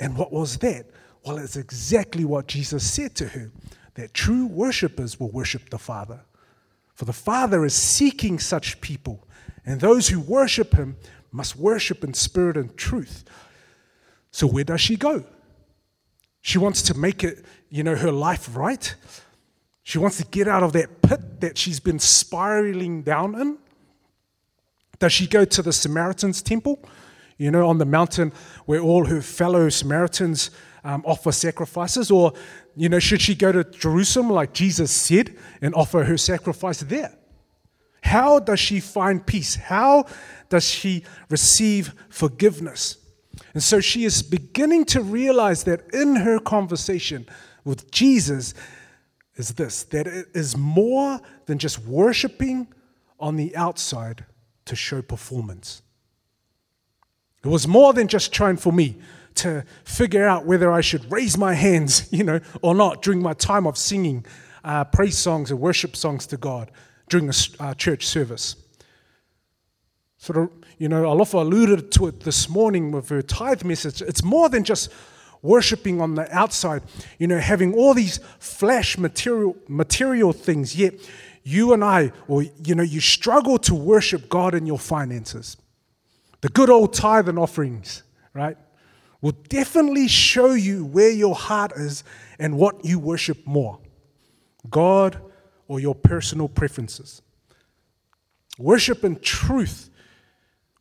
And 0.01 0.16
what 0.16 0.33
was 0.33 0.57
that? 0.61 0.87
Well, 1.25 1.39
it's 1.39 1.57
exactly 1.57 2.25
what 2.25 2.49
Jesus 2.49 2.91
said 2.91 3.15
to 3.17 3.29
her 3.29 3.53
that 3.95 4.15
true 4.15 4.47
worshippers 4.47 5.21
will 5.21 5.31
worship 5.31 5.71
the 5.71 5.79
Father. 5.79 6.21
For 6.95 7.05
the 7.05 7.13
Father 7.13 7.65
is 7.65 7.75
seeking 7.75 8.39
such 8.39 8.81
people, 8.81 9.27
and 9.65 9.81
those 9.81 10.09
who 10.09 10.21
worship 10.21 10.75
him 10.75 10.97
must 11.31 11.57
worship 11.57 12.03
in 12.03 12.15
spirit 12.15 12.57
and 12.57 12.77
truth. 12.77 13.25
So, 14.31 14.47
where 14.47 14.65
does 14.65 14.81
she 14.81 14.97
go? 14.97 15.25
She 16.41 16.59
wants 16.59 16.83
to 16.83 16.95
make 16.95 17.23
it, 17.23 17.45
you 17.71 17.83
know, 17.83 17.95
her 17.95 18.11
life 18.11 18.49
right. 18.57 18.95
She 19.83 19.99
wants 19.99 20.17
to 20.19 20.25
get 20.25 20.49
out 20.49 20.63
of 20.63 20.73
that 20.73 21.03
pit 21.03 21.41
that 21.41 21.59
she's 21.59 21.81
been 21.81 21.99
spiraling 21.99 23.03
down 23.03 23.41
in. 23.41 23.59
Does 24.99 25.13
she 25.13 25.27
go 25.27 25.45
to 25.45 25.63
the 25.63 25.73
Samaritans' 25.73 26.43
temple, 26.43 26.79
you 27.37 27.51
know, 27.51 27.69
on 27.69 27.79
the 27.79 27.85
mountain 27.85 28.33
where 28.67 28.81
all 28.81 29.07
her 29.07 29.21
fellow 29.21 29.69
Samaritans 29.69 30.51
um, 30.85 31.03
offer 31.05 31.33
sacrifices? 31.33 32.11
Or, 32.11 32.33
you 32.77 32.88
know, 32.88 32.99
should 32.99 33.21
she 33.21 33.35
go 33.35 33.53
to 33.53 33.64
Jerusalem 33.64 34.31
like 34.31 34.53
Jesus 34.53 34.90
said 34.90 35.37
and 35.61 35.75
offer 35.75 36.05
her 36.05 36.16
sacrifice 36.16 36.81
there? 36.81 37.16
How 38.03 38.40
does 38.40 38.61
she 38.61 38.81
find 38.81 39.25
peace? 39.25 39.55
How 39.55 40.07
does 40.49 40.68
she 40.68 41.05
receive 41.31 41.95
forgiveness? 42.09 42.99
And 43.55 43.62
so 43.62 43.81
she 43.81 44.05
is 44.05 44.23
beginning 44.23 44.85
to 44.87 45.03
realize 45.03 45.64
that 45.64 45.95
in 45.95 46.16
her 46.16 46.38
conversation 46.38 47.27
with 47.64 47.90
Jesus 47.90 48.55
is 49.37 49.51
this 49.51 49.85
that 49.85 50.07
it 50.07 50.27
is 50.35 50.57
more 50.57 51.21
than 51.47 51.59
just 51.59 51.79
worshiping 51.79 52.68
on 53.18 53.37
the 53.37 53.55
outside 53.57 54.25
to 54.64 54.77
show 54.77 55.01
performance. 55.01 55.83
It 57.45 57.49
was 57.49 57.66
more 57.66 57.92
than 57.92 58.09
just 58.09 58.33
trying 58.33 58.57
for 58.57 58.73
me 58.73 58.97
to 59.37 59.64
figure 59.85 60.27
out 60.27 60.47
whether 60.47 60.71
I 60.71 60.81
should 60.81 61.11
raise 61.11 61.37
my 61.37 61.55
hands, 61.55 62.09
you 62.12 62.25
know, 62.25 62.40
or 62.61 62.75
not 62.75 63.03
during 63.03 63.23
my 63.23 63.35
time 63.35 63.66
of 63.66 63.77
singing 63.77 64.25
uh, 64.64 64.85
praise 64.85 65.18
songs 65.18 65.51
and 65.51 65.61
worship 65.61 65.97
songs 65.97 66.27
to 66.29 66.37
God 66.37 66.71
during 67.09 67.29
a 67.29 67.35
uh, 67.61 67.75
church 67.75 68.07
service. 68.07 68.57
Sort 70.18 70.38
of 70.38 70.51
you 70.83 70.88
know, 70.88 71.05
Alofa 71.05 71.35
alluded 71.35 71.92
to 71.92 72.09
it 72.09 72.21
this 72.21 72.49
morning 72.49 72.90
with 72.90 73.09
her 73.11 73.23
tithe 73.23 73.62
message. 73.62 74.03
It's 74.03 74.25
more 74.25 74.49
than 74.49 74.64
just 74.64 74.90
worshiping 75.40 76.01
on 76.01 76.16
the 76.16 76.29
outside, 76.37 76.83
you 77.21 77.29
know, 77.29 77.38
having 77.38 77.73
all 77.73 77.95
these 77.95 78.18
flash 78.40 78.99
material, 78.99 79.57
material 79.68 80.33
things, 80.33 80.75
yet 80.77 80.95
you 81.45 81.73
and 81.73 81.85
I, 81.85 82.11
or, 82.27 82.42
you 82.42 82.75
know, 82.75 82.83
you 82.83 82.99
struggle 82.99 83.59
to 83.59 83.77
worship 83.77 84.29
God 84.29 84.57
in 84.57 84.66
your 84.66 84.79
finances. 84.79 85.57
The 86.40 86.49
good 86.49 86.68
old 86.68 86.95
tithe 86.95 87.29
and 87.29 87.38
offerings, 87.38 88.03
right, 88.35 88.57
will 89.23 89.33
definitely 89.49 90.09
show 90.09 90.53
you 90.53 90.85
where 90.85 91.11
your 91.11 91.35
heart 91.35 91.73
is 91.77 92.05
and 92.39 92.59
what 92.59 92.85
you 92.85 92.99
worship 92.99 93.47
more 93.47 93.79
God 94.69 95.17
or 95.69 95.81
your 95.81 95.95
personal 95.95 96.49
preferences. 96.49 97.23
Worship 98.59 99.05
in 99.05 99.19
truth 99.21 99.89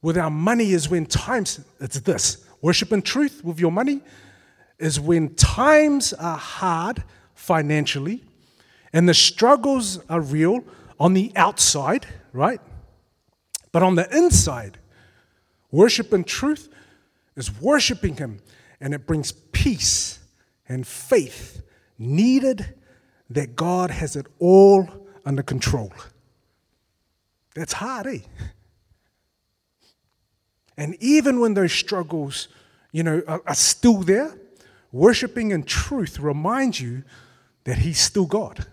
with 0.01 0.17
our 0.17 0.31
money 0.31 0.73
is 0.73 0.89
when 0.89 1.05
times, 1.05 1.61
it's 1.79 1.99
this 2.01 2.45
worship 2.61 2.91
and 2.91 3.05
truth 3.05 3.43
with 3.43 3.59
your 3.59 3.71
money 3.71 4.01
is 4.79 4.99
when 4.99 5.33
times 5.35 6.11
are 6.13 6.37
hard 6.37 7.03
financially 7.35 8.23
and 8.91 9.07
the 9.07 9.13
struggles 9.13 9.99
are 10.09 10.19
real 10.19 10.63
on 10.99 11.13
the 11.13 11.31
outside, 11.35 12.05
right? 12.33 12.59
But 13.71 13.83
on 13.83 13.95
the 13.95 14.15
inside, 14.15 14.79
worship 15.71 16.11
and 16.13 16.25
truth 16.25 16.69
is 17.35 17.59
worshiping 17.61 18.15
Him 18.17 18.39
and 18.79 18.93
it 18.93 19.05
brings 19.05 19.31
peace 19.31 20.19
and 20.67 20.85
faith 20.85 21.61
needed 21.97 22.75
that 23.29 23.55
God 23.55 23.91
has 23.91 24.15
it 24.15 24.25
all 24.39 24.89
under 25.25 25.43
control. 25.43 25.93
That's 27.55 27.73
hard, 27.73 28.07
eh? 28.07 28.19
And 30.77 30.95
even 30.99 31.39
when 31.39 31.53
those 31.53 31.71
struggles, 31.71 32.47
you 32.91 33.03
know, 33.03 33.21
are, 33.27 33.41
are 33.45 33.55
still 33.55 34.01
there, 34.01 34.35
worshiping 34.91 35.51
in 35.51 35.63
truth 35.63 36.19
reminds 36.19 36.79
you 36.79 37.03
that 37.65 37.79
He's 37.79 37.99
still 37.99 38.25
God, 38.25 38.65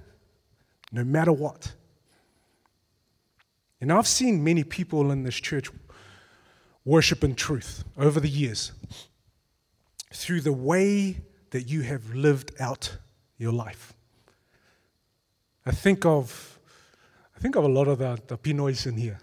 no 0.90 1.05
matter 1.05 1.33
what. 1.33 1.73
And 3.81 3.92
I've 3.92 4.07
seen 4.07 4.42
many 4.42 4.64
people 4.64 5.11
in 5.11 5.23
this 5.23 5.37
church 5.37 5.71
worship 6.88 7.22
in 7.22 7.35
truth 7.35 7.85
over 7.98 8.18
the 8.18 8.29
years 8.29 8.72
through 10.12 10.40
the 10.40 10.53
way 10.53 11.20
that 11.51 11.68
you 11.68 11.83
have 11.83 12.14
lived 12.14 12.51
out 12.59 12.96
your 13.37 13.53
life. 13.53 13.92
I 15.66 15.70
think 15.70 16.07
of, 16.07 16.59
I 17.37 17.40
think 17.40 17.57
of 17.57 17.64
a 17.64 17.68
lot 17.68 17.88
of 17.88 17.98
the, 17.98 18.18
the 18.27 18.38
Pinoys 18.38 18.87
in 18.87 18.96
here 18.96 19.18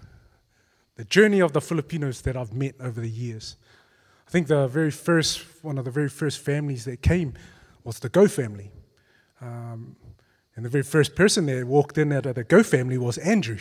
the 0.96 1.04
journey 1.04 1.42
of 1.42 1.52
the 1.52 1.60
Filipinos 1.60 2.22
that 2.22 2.38
I've 2.38 2.54
met 2.54 2.76
over 2.80 3.02
the 3.02 3.10
years. 3.10 3.58
I 4.26 4.32
think 4.32 4.48
the 4.48 4.66
very 4.68 4.92
first, 4.92 5.44
one 5.62 5.78
of 5.78 5.84
the 5.84 5.92
very 5.92 6.08
first 6.08 6.40
families 6.40 6.86
that 6.86 7.02
came 7.02 7.34
was 7.84 8.00
the 8.00 8.08
Go 8.08 8.30
family. 8.30 8.72
Um, 9.42 9.98
and 10.56 10.64
the 10.64 10.70
very 10.70 10.86
first 10.86 11.14
person 11.14 11.48
that 11.48 11.66
walked 11.66 11.98
in 11.98 12.14
at 12.14 12.24
the 12.24 12.46
Go 12.46 12.64
family 12.64 12.98
was 12.98 13.18
Andrew. 13.18 13.60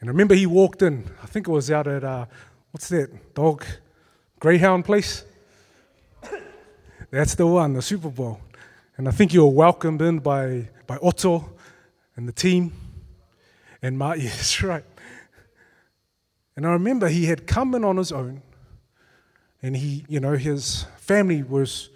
And 0.00 0.08
I 0.08 0.10
remember 0.10 0.34
he 0.34 0.46
walked 0.46 0.82
in, 0.82 1.04
I 1.22 1.26
think 1.26 1.46
it 1.46 1.52
was 1.52 1.70
out 1.70 1.86
at, 1.86 2.02
uh, 2.02 2.26
what's 2.70 2.88
that 2.88 3.34
dog? 3.34 3.64
Greyhound 4.38 4.84
place? 4.84 5.24
That's 7.10 7.34
the 7.34 7.46
one, 7.46 7.72
the 7.72 7.82
Super 7.82 8.08
Bowl. 8.08 8.40
And 8.96 9.08
I 9.08 9.10
think 9.10 9.34
you 9.34 9.44
were 9.44 9.52
welcomed 9.52 10.00
in 10.02 10.20
by, 10.20 10.68
by 10.86 10.98
Otto 11.02 11.50
and 12.16 12.28
the 12.28 12.32
team. 12.32 12.72
And 13.82 13.98
my, 13.98 14.14
yes, 14.16 14.62
right. 14.62 14.84
And 16.56 16.66
I 16.66 16.72
remember 16.72 17.08
he 17.08 17.26
had 17.26 17.46
come 17.46 17.74
in 17.74 17.84
on 17.84 17.96
his 17.96 18.12
own, 18.12 18.42
and 19.62 19.76
he, 19.76 20.04
you 20.08 20.20
know, 20.20 20.36
his 20.36 20.84
family 20.98 21.42
was, 21.42 21.90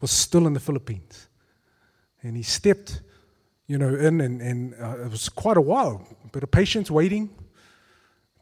was 0.00 0.10
still 0.10 0.46
in 0.46 0.54
the 0.54 0.60
Philippines. 0.60 1.28
And 2.22 2.36
he 2.36 2.42
stepped, 2.42 3.00
you 3.66 3.78
know, 3.78 3.94
in, 3.94 4.20
and, 4.20 4.42
and 4.42 4.74
uh, 4.74 5.04
it 5.04 5.10
was 5.10 5.28
quite 5.28 5.56
a 5.56 5.60
while, 5.60 6.06
a 6.24 6.28
bit 6.28 6.42
of 6.42 6.50
patience, 6.50 6.90
waiting, 6.90 7.30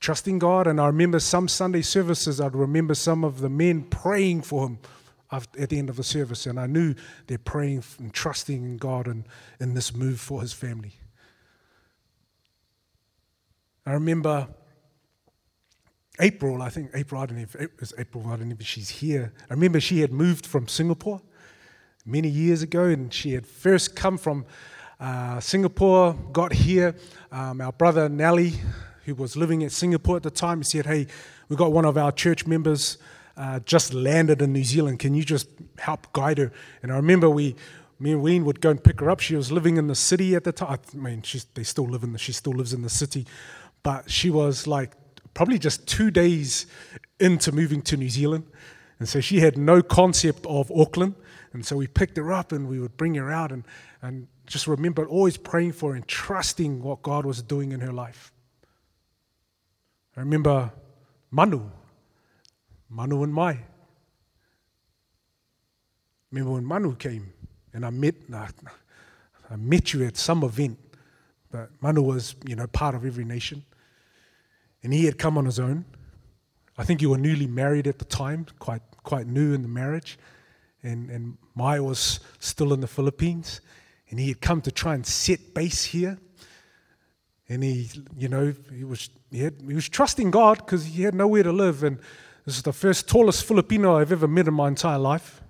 trusting 0.06 0.38
God. 0.38 0.68
And 0.68 0.80
I 0.80 0.86
remember 0.86 1.18
some 1.18 1.48
Sunday 1.48 1.82
services, 1.82 2.40
I'd 2.40 2.54
remember 2.54 2.94
some 2.94 3.24
of 3.24 3.40
the 3.40 3.48
men 3.48 3.82
praying 3.82 4.42
for 4.42 4.64
him 4.64 4.78
at 5.32 5.68
the 5.68 5.80
end 5.80 5.90
of 5.90 5.96
the 5.96 6.04
service, 6.04 6.46
and 6.46 6.60
I 6.60 6.66
knew 6.66 6.94
they're 7.26 7.38
praying 7.38 7.82
and 7.98 8.14
trusting 8.14 8.62
in 8.62 8.76
God 8.76 9.08
and 9.08 9.24
in 9.58 9.74
this 9.74 9.92
move 9.92 10.20
for 10.20 10.40
his 10.42 10.52
family. 10.52 10.92
I 13.84 13.94
remember 13.94 14.46
April, 16.20 16.62
I 16.62 16.68
think 16.68 16.92
April, 16.94 17.20
I 17.20 17.26
don't 17.26 17.38
know 17.38 17.42
if 17.42 17.56
it 17.56 17.72
was 17.80 17.92
April, 17.98 18.28
I 18.28 18.36
don't 18.36 18.48
know 18.48 18.56
if 18.60 18.64
she's 18.64 18.90
here. 18.90 19.32
I 19.50 19.54
remember 19.54 19.80
she 19.80 20.02
had 20.02 20.12
moved 20.12 20.46
from 20.46 20.68
Singapore 20.68 21.20
many 22.04 22.28
years 22.28 22.62
ago, 22.62 22.84
and 22.84 23.12
she 23.12 23.32
had 23.32 23.44
first 23.44 23.96
come 23.96 24.18
from 24.18 24.46
uh, 25.00 25.40
Singapore, 25.40 26.14
got 26.30 26.52
here. 26.52 26.94
Um, 27.32 27.60
our 27.60 27.72
brother 27.72 28.08
Nelly, 28.08 28.52
who 29.06 29.14
was 29.14 29.36
living 29.36 29.62
in 29.62 29.70
Singapore 29.70 30.16
at 30.16 30.22
the 30.22 30.30
time, 30.30 30.58
he 30.58 30.64
said, 30.64 30.86
Hey, 30.86 31.06
we've 31.48 31.58
got 31.58 31.72
one 31.72 31.84
of 31.84 31.96
our 31.96 32.12
church 32.12 32.46
members 32.46 32.98
uh, 33.36 33.60
just 33.60 33.94
landed 33.94 34.42
in 34.42 34.52
New 34.52 34.64
Zealand. 34.64 34.98
Can 34.98 35.14
you 35.14 35.24
just 35.24 35.48
help 35.78 36.12
guide 36.12 36.38
her? 36.38 36.52
And 36.82 36.92
I 36.92 36.96
remember 36.96 37.30
we, 37.30 37.54
me 37.98 38.12
and 38.12 38.22
Ween 38.22 38.44
would 38.44 38.60
go 38.60 38.70
and 38.70 38.82
pick 38.82 39.00
her 39.00 39.10
up. 39.10 39.20
She 39.20 39.36
was 39.36 39.52
living 39.52 39.76
in 39.76 39.86
the 39.86 39.94
city 39.94 40.34
at 40.34 40.44
the 40.44 40.52
time. 40.52 40.78
I 40.92 40.96
mean, 40.96 41.22
she's, 41.22 41.44
they 41.54 41.62
still 41.62 41.86
live 41.86 42.02
in 42.02 42.12
the, 42.12 42.18
she 42.18 42.32
still 42.32 42.52
lives 42.52 42.72
in 42.72 42.82
the 42.82 42.90
city, 42.90 43.26
but 43.82 44.10
she 44.10 44.28
was 44.30 44.66
like 44.66 44.92
probably 45.34 45.58
just 45.58 45.86
two 45.86 46.10
days 46.10 46.66
into 47.20 47.52
moving 47.52 47.82
to 47.82 47.96
New 47.96 48.10
Zealand. 48.10 48.44
And 48.98 49.08
so 49.08 49.20
she 49.20 49.40
had 49.40 49.56
no 49.56 49.82
concept 49.82 50.46
of 50.46 50.72
Auckland. 50.72 51.14
And 51.52 51.64
so 51.64 51.76
we 51.76 51.86
picked 51.86 52.16
her 52.16 52.32
up 52.32 52.52
and 52.52 52.68
we 52.68 52.80
would 52.80 52.96
bring 52.96 53.14
her 53.14 53.30
out 53.30 53.52
and, 53.52 53.64
and 54.02 54.28
just 54.46 54.66
remember 54.66 55.06
always 55.06 55.36
praying 55.36 55.72
for 55.72 55.94
and 55.94 56.06
trusting 56.08 56.82
what 56.82 57.02
God 57.02 57.24
was 57.24 57.42
doing 57.42 57.72
in 57.72 57.80
her 57.80 57.92
life. 57.92 58.32
I 60.16 60.20
remember 60.20 60.72
Manu, 61.30 61.60
Manu 62.88 63.22
and 63.22 63.34
Mai. 63.34 63.58
Remember 66.30 66.52
when 66.52 66.64
Manu 66.64 66.96
came 66.96 67.32
and 67.74 67.84
I 67.84 67.90
met, 67.90 68.14
I 68.32 69.56
met 69.56 69.92
you 69.92 70.06
at 70.06 70.16
some 70.16 70.42
event, 70.42 70.78
but 71.50 71.70
Manu 71.82 72.02
was, 72.02 72.34
you 72.46 72.56
know, 72.56 72.66
part 72.66 72.94
of 72.94 73.04
every 73.04 73.24
nation. 73.24 73.62
And 74.82 74.94
he 74.94 75.04
had 75.04 75.18
come 75.18 75.36
on 75.36 75.44
his 75.44 75.60
own. 75.60 75.84
I 76.78 76.84
think 76.84 77.02
you 77.02 77.10
were 77.10 77.18
newly 77.18 77.46
married 77.46 77.86
at 77.86 77.98
the 77.98 78.04
time, 78.04 78.46
quite, 78.58 78.82
quite 79.02 79.26
new 79.26 79.52
in 79.52 79.62
the 79.62 79.68
marriage. 79.68 80.18
And, 80.82 81.10
and 81.10 81.36
Maya 81.54 81.82
was 81.82 82.20
still 82.38 82.72
in 82.72 82.80
the 82.80 82.86
Philippines. 82.86 83.60
And 84.08 84.18
he 84.18 84.28
had 84.28 84.40
come 84.40 84.60
to 84.62 84.70
try 84.70 84.94
and 84.94 85.04
set 85.04 85.52
base 85.52 85.84
here. 85.84 86.18
And 87.48 87.62
he, 87.62 87.90
you 88.16 88.28
know, 88.28 88.54
he 88.74 88.84
was, 88.84 89.08
he, 89.30 89.40
had, 89.40 89.54
he 89.66 89.74
was 89.74 89.88
trusting 89.88 90.30
God 90.30 90.58
because 90.58 90.84
he 90.84 91.02
had 91.02 91.14
nowhere 91.14 91.44
to 91.44 91.52
live. 91.52 91.84
And 91.84 91.98
this 92.44 92.56
is 92.56 92.62
the 92.62 92.72
first 92.72 93.08
tallest 93.08 93.44
Filipino 93.44 93.96
I've 93.96 94.12
ever 94.12 94.26
met 94.26 94.48
in 94.48 94.54
my 94.54 94.68
entire 94.68 94.98
life. 94.98 95.40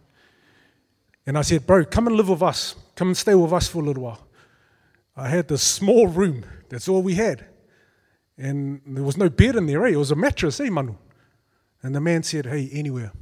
And 1.26 1.36
I 1.36 1.42
said, 1.42 1.66
Bro, 1.66 1.86
come 1.86 2.06
and 2.06 2.16
live 2.16 2.28
with 2.28 2.42
us. 2.42 2.76
Come 2.94 3.08
and 3.08 3.16
stay 3.16 3.34
with 3.34 3.52
us 3.52 3.68
for 3.68 3.82
a 3.82 3.84
little 3.84 4.04
while. 4.04 4.26
I 5.16 5.28
had 5.28 5.48
this 5.48 5.62
small 5.62 6.06
room. 6.06 6.44
That's 6.68 6.88
all 6.88 7.02
we 7.02 7.14
had. 7.14 7.46
And 8.38 8.82
there 8.86 9.02
was 9.02 9.16
no 9.16 9.30
bed 9.30 9.56
in 9.56 9.66
there, 9.66 9.86
eh? 9.86 9.92
It 9.92 9.96
was 9.96 10.10
a 10.10 10.16
mattress, 10.16 10.60
eh, 10.60 10.68
Manu? 10.68 10.94
And 11.82 11.94
the 11.94 12.00
man 12.00 12.22
said, 12.22 12.46
Hey, 12.46 12.68
anywhere. 12.72 13.12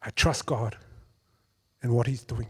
I 0.00 0.10
trust 0.10 0.46
God 0.46 0.76
and 1.82 1.92
what 1.92 2.06
He's 2.06 2.24
doing. 2.24 2.48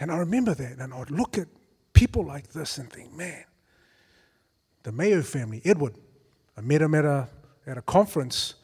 And 0.00 0.10
I 0.10 0.16
remember 0.16 0.54
that, 0.54 0.78
and 0.78 0.92
I 0.92 0.98
would 0.98 1.10
look 1.10 1.38
at 1.38 1.46
people 1.92 2.24
like 2.24 2.48
this 2.48 2.78
and 2.78 2.90
think, 2.90 3.12
man, 3.12 3.44
the 4.82 4.90
Mayo 4.90 5.22
family, 5.22 5.60
Edward, 5.64 5.94
I 6.56 6.62
met 6.62 6.82
him 6.82 6.94
at 6.94 7.04
a, 7.04 7.28
at 7.66 7.78
a 7.78 7.82
conference 7.82 8.54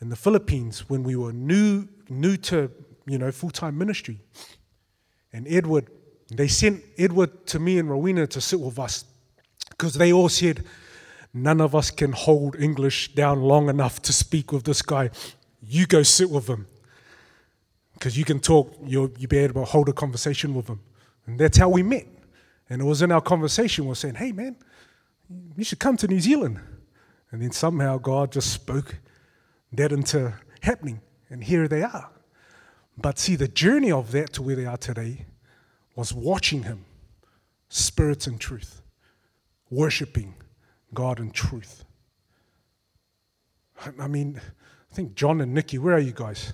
in 0.00 0.10
the 0.10 0.16
Philippines 0.16 0.90
when 0.90 1.02
we 1.02 1.16
were 1.16 1.32
new, 1.32 1.88
new 2.10 2.36
to, 2.36 2.70
you 3.06 3.16
know, 3.16 3.30
full-time 3.32 3.78
ministry. 3.78 4.20
And 5.32 5.46
Edward 5.48 5.88
they 6.36 6.48
sent 6.48 6.82
Edward 6.96 7.46
to 7.48 7.58
me 7.58 7.78
and 7.78 7.90
Rowena 7.90 8.26
to 8.28 8.40
sit 8.40 8.58
with 8.58 8.78
us 8.78 9.04
because 9.70 9.94
they 9.94 10.12
all 10.12 10.28
said, 10.28 10.64
none 11.34 11.60
of 11.60 11.74
us 11.74 11.90
can 11.90 12.12
hold 12.12 12.56
English 12.56 13.14
down 13.14 13.42
long 13.42 13.68
enough 13.68 14.00
to 14.02 14.12
speak 14.12 14.52
with 14.52 14.64
this 14.64 14.82
guy. 14.82 15.10
You 15.60 15.86
go 15.86 16.02
sit 16.02 16.30
with 16.30 16.46
him 16.46 16.66
because 18.02 18.18
you 18.18 18.24
can 18.24 18.40
talk, 18.40 18.76
you'll, 18.84 19.12
you'll 19.16 19.28
be 19.28 19.38
able 19.38 19.64
to 19.64 19.64
hold 19.64 19.88
a 19.88 19.92
conversation 19.92 20.54
with 20.54 20.66
them. 20.66 20.80
And 21.24 21.38
that's 21.38 21.56
how 21.56 21.68
we 21.68 21.84
met. 21.84 22.08
And 22.68 22.82
it 22.82 22.84
was 22.84 23.00
in 23.00 23.12
our 23.12 23.20
conversation, 23.20 23.84
we 23.84 23.92
are 23.92 23.94
saying, 23.94 24.16
hey, 24.16 24.32
man, 24.32 24.56
you 25.56 25.62
should 25.62 25.78
come 25.78 25.96
to 25.98 26.08
New 26.08 26.18
Zealand. 26.18 26.58
And 27.30 27.40
then 27.40 27.52
somehow 27.52 27.98
God 27.98 28.32
just 28.32 28.52
spoke 28.52 28.96
that 29.72 29.92
into 29.92 30.34
happening. 30.62 31.00
And 31.30 31.44
here 31.44 31.68
they 31.68 31.84
are. 31.84 32.10
But 32.98 33.20
see, 33.20 33.36
the 33.36 33.46
journey 33.46 33.92
of 33.92 34.10
that 34.10 34.32
to 34.32 34.42
where 34.42 34.56
they 34.56 34.66
are 34.66 34.76
today 34.76 35.26
was 35.94 36.12
watching 36.12 36.64
him, 36.64 36.84
spirits 37.68 38.26
and 38.26 38.40
truth, 38.40 38.82
worshiping 39.70 40.34
God 40.92 41.20
in 41.20 41.30
truth. 41.30 41.84
I 43.96 44.08
mean, 44.08 44.40
I 44.90 44.92
think 44.92 45.14
John 45.14 45.40
and 45.40 45.54
Nikki, 45.54 45.78
where 45.78 45.94
are 45.94 46.00
you 46.00 46.10
guys? 46.10 46.52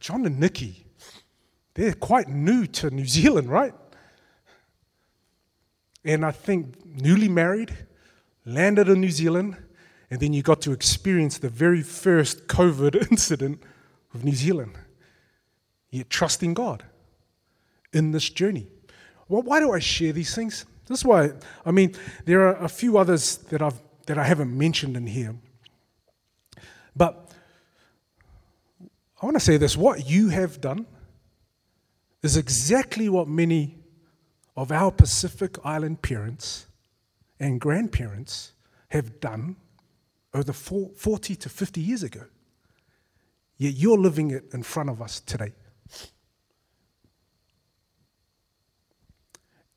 John 0.00 0.24
and 0.26 0.38
Nikki, 0.38 0.86
they're 1.74 1.94
quite 1.94 2.28
new 2.28 2.66
to 2.66 2.90
New 2.90 3.06
Zealand, 3.06 3.50
right? 3.50 3.74
And 6.04 6.24
I 6.24 6.30
think 6.30 6.84
newly 6.84 7.28
married, 7.28 7.76
landed 8.44 8.88
in 8.88 9.00
New 9.00 9.10
Zealand, 9.10 9.56
and 10.10 10.20
then 10.20 10.32
you 10.32 10.42
got 10.42 10.60
to 10.62 10.72
experience 10.72 11.38
the 11.38 11.48
very 11.48 11.82
first 11.82 12.46
COVID 12.46 13.10
incident 13.10 13.62
of 14.12 14.24
New 14.24 14.34
Zealand. 14.34 14.76
Yet 15.90 16.10
trusting 16.10 16.54
God 16.54 16.84
in 17.92 18.12
this 18.12 18.28
journey. 18.28 18.66
Well, 19.28 19.42
why 19.42 19.60
do 19.60 19.72
I 19.72 19.78
share 19.78 20.12
these 20.12 20.34
things? 20.34 20.66
This 20.86 20.98
is 20.98 21.04
why, 21.04 21.32
I 21.64 21.70
mean, 21.70 21.94
there 22.26 22.46
are 22.46 22.56
a 22.62 22.68
few 22.68 22.98
others 22.98 23.38
that, 23.48 23.62
I've, 23.62 23.80
that 24.06 24.18
I 24.18 24.24
haven't 24.24 24.56
mentioned 24.56 24.96
in 24.96 25.06
here. 25.06 25.34
But 26.94 27.23
I 29.24 29.26
want 29.26 29.36
to 29.36 29.40
say 29.40 29.56
this 29.56 29.74
what 29.74 30.06
you 30.06 30.28
have 30.28 30.60
done 30.60 30.84
is 32.22 32.36
exactly 32.36 33.08
what 33.08 33.26
many 33.26 33.78
of 34.54 34.70
our 34.70 34.92
Pacific 34.92 35.56
Island 35.64 36.02
parents 36.02 36.66
and 37.40 37.58
grandparents 37.58 38.52
have 38.88 39.20
done 39.20 39.56
over 40.34 40.52
40 40.52 41.36
to 41.36 41.48
50 41.48 41.80
years 41.80 42.02
ago. 42.02 42.26
Yet 43.56 43.72
you're 43.72 43.96
living 43.96 44.30
it 44.30 44.52
in 44.52 44.62
front 44.62 44.90
of 44.90 45.00
us 45.00 45.20
today. 45.20 45.54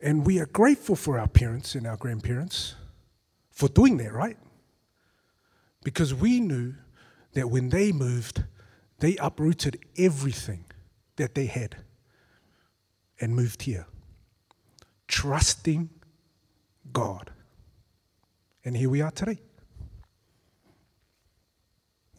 And 0.01 0.25
we 0.25 0.41
are 0.41 0.45
grateful 0.47 0.97
for 0.97 1.17
our 1.17 1.29
parents 1.29 1.73
and 1.73 1.87
our 1.87 1.95
grandparents 1.95 2.75
for 3.51 3.69
doing 3.69 3.95
that, 3.95 4.11
right? 4.11 4.37
Because 5.85 6.13
we 6.13 6.41
knew 6.41 6.73
that 7.31 7.49
when 7.49 7.69
they 7.69 7.93
moved, 7.93 8.43
they 8.99 9.15
uprooted 9.17 9.79
everything 9.97 10.65
that 11.17 11.35
they 11.35 11.45
had 11.45 11.77
and 13.19 13.35
moved 13.35 13.63
here, 13.63 13.85
trusting 15.07 15.89
God. 16.93 17.31
And 18.63 18.75
here 18.75 18.89
we 18.89 19.01
are 19.01 19.11
today. 19.11 19.39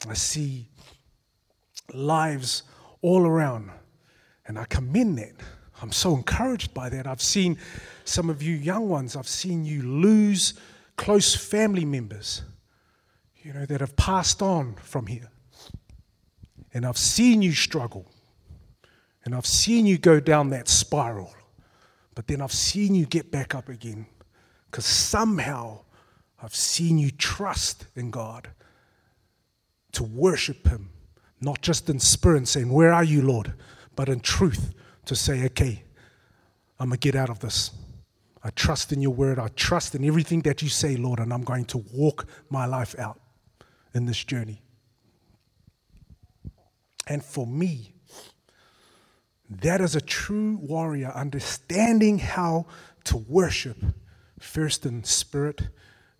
I 0.08 0.14
see 0.14 0.68
lives 1.92 2.62
all 3.02 3.26
around, 3.26 3.70
and 4.46 4.58
I 4.58 4.64
commend 4.64 5.18
that. 5.18 5.32
I'm 5.80 5.92
so 5.92 6.16
encouraged 6.16 6.74
by 6.74 6.88
that. 6.88 7.06
I've 7.06 7.22
seen 7.22 7.58
some 8.04 8.30
of 8.30 8.42
you 8.42 8.54
young 8.54 8.88
ones, 8.88 9.16
I've 9.16 9.28
seen 9.28 9.64
you 9.64 9.82
lose 9.82 10.54
close 10.96 11.34
family 11.34 11.84
members, 11.84 12.42
you 13.42 13.52
know, 13.52 13.66
that 13.66 13.80
have 13.80 13.96
passed 13.96 14.42
on 14.42 14.74
from 14.82 15.06
here. 15.06 15.30
And 16.74 16.85
I've 16.85 16.98
seen 16.98 17.42
you 17.42 17.52
struggle. 17.52 18.07
And 19.24 19.35
I've 19.35 19.46
seen 19.46 19.87
you 19.87 19.98
go 19.98 20.20
down 20.20 20.50
that 20.50 20.68
spiral. 20.68 21.35
But 22.14 22.26
then 22.26 22.40
I've 22.40 22.52
seen 22.52 22.94
you 22.94 23.07
get 23.07 23.31
back 23.31 23.54
up 23.54 23.68
again. 23.68 24.07
Because 24.70 24.87
somehow 24.87 25.81
I've 26.42 26.54
seen 26.54 26.98
you 26.98 27.10
trust 27.10 27.87
in 27.96 28.10
God 28.10 28.48
to 29.92 30.02
worship 30.02 30.69
Him, 30.69 30.90
not 31.40 31.62
just 31.62 31.88
in 31.88 31.98
spirit 31.98 32.46
saying, 32.48 32.71
Where 32.71 32.92
are 32.92 33.04
you, 33.04 33.23
Lord? 33.23 33.54
but 33.98 34.08
in 34.08 34.21
truth 34.21 34.75
to 35.06 35.16
say, 35.16 35.44
okay, 35.46 35.83
I'm 36.79 36.90
going 36.90 37.00
to 37.00 37.04
get 37.04 37.16
out 37.16 37.31
of 37.31 37.40
this. 37.40 37.73
I 38.44 38.50
trust 38.50 38.92
in 38.92 39.02
your 39.02 39.10
word. 39.10 39.40
I 39.40 39.48
trust 39.48 39.96
in 39.96 40.04
everything 40.04 40.42
that 40.42 40.62
you 40.62 40.69
say, 40.69 40.94
Lord, 40.94 41.19
and 41.19 41.33
I'm 41.33 41.42
going 41.42 41.64
to 41.64 41.79
walk 41.92 42.29
my 42.48 42.64
life 42.64 42.96
out 42.96 43.19
in 43.94 44.06
this 44.06 44.23
journey. 44.23 44.62
And 47.09 47.25
for 47.25 47.46
me, 47.46 47.94
that 49.48 49.81
is 49.81 49.96
a 49.96 50.00
true 50.00 50.59
warrior, 50.61 51.11
understanding 51.15 52.19
how 52.19 52.67
to 53.04 53.17
worship 53.17 53.79
first 54.38 54.85
in 54.85 55.04
spirit 55.04 55.69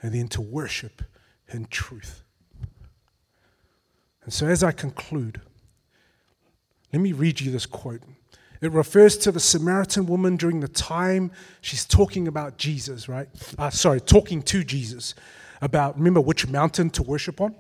and 0.01 0.15
then 0.15 0.29
to 0.29 0.41
worship 0.41 1.03
in 1.53 1.67
truth. 1.67 2.23
And 4.25 4.33
so, 4.33 4.47
as 4.47 4.63
I 4.63 4.73
conclude, 4.73 5.41
let 6.93 7.03
me 7.03 7.13
read 7.13 7.41
you 7.41 7.51
this 7.51 7.67
quote 7.67 8.03
It 8.63 8.73
refers 8.73 9.19
to 9.19 9.33
the 9.33 9.41
Samaritan 9.41 10.07
woman 10.07 10.37
during 10.37 10.61
the 10.61 10.69
time 10.69 11.31
she's 11.61 11.85
talking 11.85 12.27
about 12.29 12.57
Jesus, 12.57 13.09
right? 13.09 13.29
Uh, 13.59 13.71
sorry, 13.71 14.01
talking 14.01 14.43
to 14.43 14.65
Jesus 14.65 15.15
about, 15.61 15.97
remember 15.99 16.21
which 16.21 16.47
mountain 16.49 16.89
to 16.91 17.03
worship 17.03 17.41
on? 17.41 17.55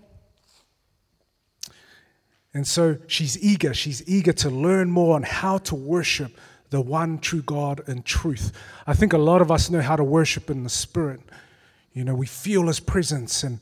And 2.58 2.66
so 2.66 2.96
she's 3.06 3.40
eager. 3.40 3.72
She's 3.72 4.02
eager 4.08 4.32
to 4.32 4.50
learn 4.50 4.90
more 4.90 5.14
on 5.14 5.22
how 5.22 5.58
to 5.58 5.76
worship 5.76 6.36
the 6.70 6.80
one 6.80 7.20
true 7.20 7.40
God 7.40 7.88
in 7.88 8.02
truth. 8.02 8.50
I 8.84 8.94
think 8.94 9.12
a 9.12 9.18
lot 9.18 9.40
of 9.40 9.52
us 9.52 9.70
know 9.70 9.80
how 9.80 9.94
to 9.94 10.02
worship 10.02 10.50
in 10.50 10.64
the 10.64 10.68
Spirit. 10.68 11.20
You 11.92 12.02
know, 12.02 12.16
we 12.16 12.26
feel 12.26 12.66
His 12.66 12.80
presence, 12.80 13.44
and, 13.44 13.60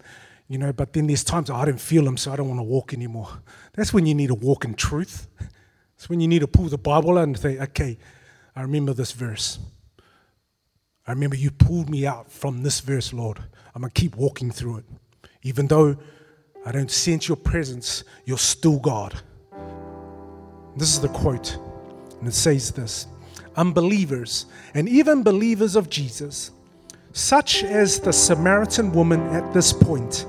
you 0.48 0.56
know, 0.56 0.72
but 0.72 0.94
then 0.94 1.08
there's 1.08 1.22
times 1.22 1.50
oh, 1.50 1.56
I 1.56 1.66
don't 1.66 1.78
feel 1.78 2.08
Him, 2.08 2.16
so 2.16 2.32
I 2.32 2.36
don't 2.36 2.48
want 2.48 2.58
to 2.58 2.64
walk 2.64 2.94
anymore. 2.94 3.28
That's 3.74 3.92
when 3.92 4.06
you 4.06 4.14
need 4.14 4.28
to 4.28 4.34
walk 4.34 4.64
in 4.64 4.72
truth. 4.72 5.28
It's 5.96 6.08
when 6.08 6.20
you 6.20 6.26
need 6.26 6.38
to 6.38 6.46
pull 6.46 6.64
the 6.64 6.78
Bible 6.78 7.18
out 7.18 7.24
and 7.24 7.38
say, 7.38 7.58
okay, 7.58 7.98
I 8.56 8.62
remember 8.62 8.94
this 8.94 9.12
verse. 9.12 9.58
I 11.06 11.12
remember 11.12 11.36
you 11.36 11.50
pulled 11.50 11.90
me 11.90 12.06
out 12.06 12.32
from 12.32 12.62
this 12.62 12.80
verse, 12.80 13.12
Lord. 13.12 13.40
I'm 13.74 13.82
going 13.82 13.90
to 13.90 14.00
keep 14.00 14.16
walking 14.16 14.50
through 14.50 14.78
it. 14.78 14.84
Even 15.42 15.66
though 15.66 15.98
I 16.66 16.72
don't 16.72 16.90
sense 16.90 17.28
your 17.28 17.36
presence, 17.36 18.02
you're 18.24 18.36
still 18.36 18.80
God. 18.80 19.14
This 20.76 20.92
is 20.92 21.00
the 21.00 21.08
quote, 21.08 21.56
and 22.18 22.26
it 22.26 22.34
says 22.34 22.72
this 22.72 23.06
Unbelievers 23.54 24.46
and 24.74 24.88
even 24.88 25.22
believers 25.22 25.76
of 25.76 25.88
Jesus, 25.88 26.50
such 27.12 27.62
as 27.62 28.00
the 28.00 28.12
Samaritan 28.12 28.90
woman 28.92 29.20
at 29.28 29.54
this 29.54 29.72
point, 29.72 30.26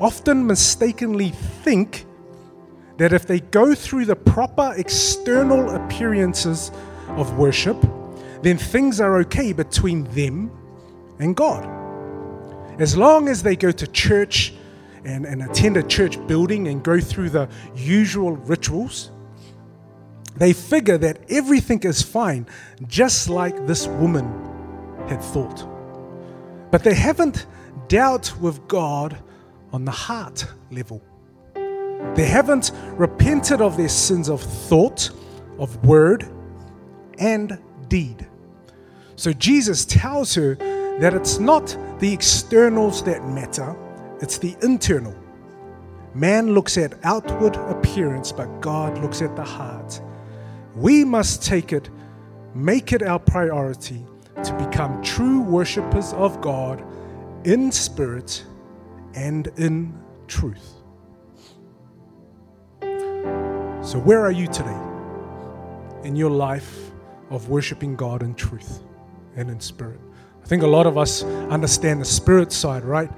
often 0.00 0.46
mistakenly 0.46 1.28
think 1.62 2.06
that 2.96 3.12
if 3.12 3.26
they 3.26 3.40
go 3.40 3.74
through 3.74 4.06
the 4.06 4.16
proper 4.16 4.72
external 4.78 5.68
appearances 5.68 6.72
of 7.08 7.36
worship, 7.36 7.76
then 8.40 8.56
things 8.56 9.02
are 9.02 9.18
okay 9.18 9.52
between 9.52 10.04
them 10.04 10.50
and 11.18 11.36
God. 11.36 11.68
As 12.80 12.96
long 12.96 13.28
as 13.28 13.42
they 13.42 13.54
go 13.54 13.70
to 13.70 13.86
church 13.86 14.54
and, 15.04 15.24
and 15.26 15.42
attend 15.42 15.76
a 15.76 15.82
church 15.82 16.24
building 16.26 16.68
and 16.68 16.82
go 16.82 17.00
through 17.00 17.30
the 17.30 17.48
usual 17.74 18.32
rituals, 18.32 19.10
they 20.36 20.52
figure 20.52 20.98
that 20.98 21.18
everything 21.28 21.80
is 21.82 22.02
fine, 22.02 22.46
just 22.86 23.28
like 23.28 23.66
this 23.66 23.86
woman 23.86 24.26
had 25.08 25.22
thought. 25.22 25.68
But 26.70 26.82
they 26.82 26.94
haven't 26.94 27.46
dealt 27.88 28.36
with 28.40 28.66
God 28.66 29.16
on 29.72 29.84
the 29.84 29.92
heart 29.92 30.46
level. 30.70 31.02
They 31.54 32.26
haven't 32.26 32.72
repented 32.92 33.60
of 33.60 33.76
their 33.76 33.88
sins 33.88 34.28
of 34.28 34.40
thought, 34.40 35.10
of 35.58 35.84
word, 35.84 36.28
and 37.18 37.58
deed. 37.88 38.26
So 39.16 39.32
Jesus 39.32 39.84
tells 39.84 40.34
her 40.34 40.54
that 40.98 41.14
it's 41.14 41.38
not 41.38 41.76
the 41.98 42.12
externals 42.12 43.02
that 43.04 43.24
matter, 43.24 43.76
it's 44.20 44.38
the 44.38 44.56
internal. 44.62 45.14
Man 46.14 46.54
looks 46.54 46.78
at 46.78 46.94
outward 47.04 47.56
appearance, 47.56 48.30
but 48.30 48.60
God 48.60 48.98
looks 48.98 49.20
at 49.20 49.34
the 49.34 49.42
heart. 49.42 50.00
We 50.76 51.04
must 51.04 51.42
take 51.42 51.72
it, 51.72 51.90
make 52.54 52.92
it 52.92 53.02
our 53.02 53.18
priority 53.18 54.04
to 54.42 54.54
become 54.54 55.02
true 55.02 55.40
worshippers 55.40 56.12
of 56.12 56.40
God 56.40 56.84
in 57.44 57.72
spirit 57.72 58.44
and 59.14 59.48
in 59.56 59.92
truth. 60.28 60.74
So, 62.80 63.98
where 63.98 64.20
are 64.20 64.32
you 64.32 64.46
today 64.46 64.78
in 66.04 66.16
your 66.16 66.30
life 66.30 66.90
of 67.30 67.48
worshiping 67.48 67.96
God 67.96 68.22
in 68.22 68.34
truth 68.34 68.80
and 69.36 69.50
in 69.50 69.60
spirit? 69.60 70.00
I 70.42 70.46
think 70.46 70.62
a 70.62 70.66
lot 70.66 70.86
of 70.86 70.96
us 70.98 71.22
understand 71.22 72.00
the 72.00 72.04
spirit 72.04 72.52
side, 72.52 72.84
right? 72.84 73.10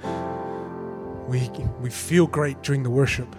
We, 1.29 1.51
we 1.81 1.91
feel 1.91 2.27
great 2.27 2.63
during 2.63 2.83
the 2.83 2.91
worship. 2.91 3.35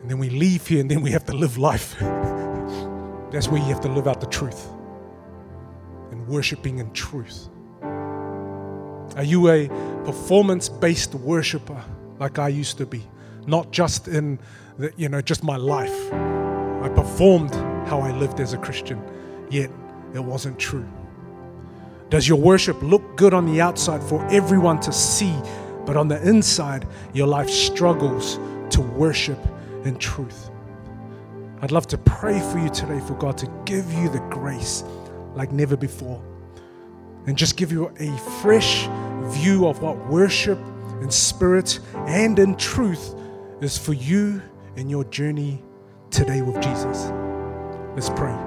And 0.00 0.10
then 0.10 0.18
we 0.18 0.30
leave 0.30 0.66
here 0.66 0.80
and 0.80 0.90
then 0.90 1.00
we 1.00 1.10
have 1.10 1.24
to 1.26 1.32
live 1.32 1.58
life. 1.58 1.96
That's 3.30 3.48
where 3.48 3.60
you 3.60 3.66
have 3.66 3.80
to 3.82 3.88
live 3.88 4.06
out 4.06 4.20
the 4.20 4.26
truth 4.26 4.68
and 6.10 6.26
worshiping 6.28 6.78
in 6.78 6.92
truth. 6.92 7.48
Are 9.16 9.24
you 9.24 9.48
a 9.48 9.68
performance 10.04 10.68
based 10.68 11.14
worshiper 11.14 11.82
like 12.18 12.38
I 12.38 12.48
used 12.48 12.78
to 12.78 12.86
be? 12.86 13.02
Not 13.46 13.70
just 13.72 14.08
in 14.08 14.38
that, 14.78 14.98
you 14.98 15.08
know, 15.08 15.20
just 15.20 15.42
my 15.42 15.56
life. 15.56 16.12
I 16.12 16.90
performed 16.94 17.54
how 17.88 18.00
I 18.00 18.12
lived 18.12 18.40
as 18.40 18.52
a 18.52 18.58
Christian, 18.58 19.02
yet 19.50 19.70
it 20.14 20.22
wasn't 20.22 20.58
true. 20.58 20.86
Does 22.10 22.28
your 22.28 22.38
worship 22.38 22.80
look 22.82 23.16
good 23.16 23.34
on 23.34 23.46
the 23.46 23.60
outside 23.60 24.02
for 24.02 24.24
everyone 24.26 24.80
to 24.80 24.92
see, 24.92 25.34
but 25.86 25.96
on 25.96 26.08
the 26.08 26.20
inside, 26.28 26.86
your 27.14 27.26
life 27.26 27.48
struggles 27.48 28.38
to 28.70 28.80
worship 28.82 29.38
in 29.84 29.96
truth? 29.96 30.50
I'd 31.62 31.72
love 31.72 31.86
to 31.88 31.98
pray 31.98 32.38
for 32.52 32.58
you 32.58 32.68
today 32.68 33.00
for 33.00 33.14
God 33.14 33.38
to 33.38 33.50
give 33.64 33.90
you 33.92 34.08
the 34.08 34.20
grace 34.30 34.84
like 35.34 35.52
never 35.52 35.76
before 35.76 36.22
and 37.26 37.36
just 37.36 37.56
give 37.56 37.72
you 37.72 37.92
a 37.98 38.16
fresh 38.40 38.88
view 39.32 39.66
of 39.66 39.82
what 39.82 39.96
worship 40.08 40.58
in 41.00 41.10
spirit 41.10 41.80
and 42.06 42.38
in 42.38 42.56
truth 42.56 43.14
is 43.60 43.78
for 43.78 43.92
you 43.92 44.40
in 44.76 44.88
your 44.88 45.04
journey 45.04 45.62
today 46.10 46.42
with 46.42 46.60
Jesus. 46.60 47.10
Let's 47.94 48.10
pray. 48.10 48.45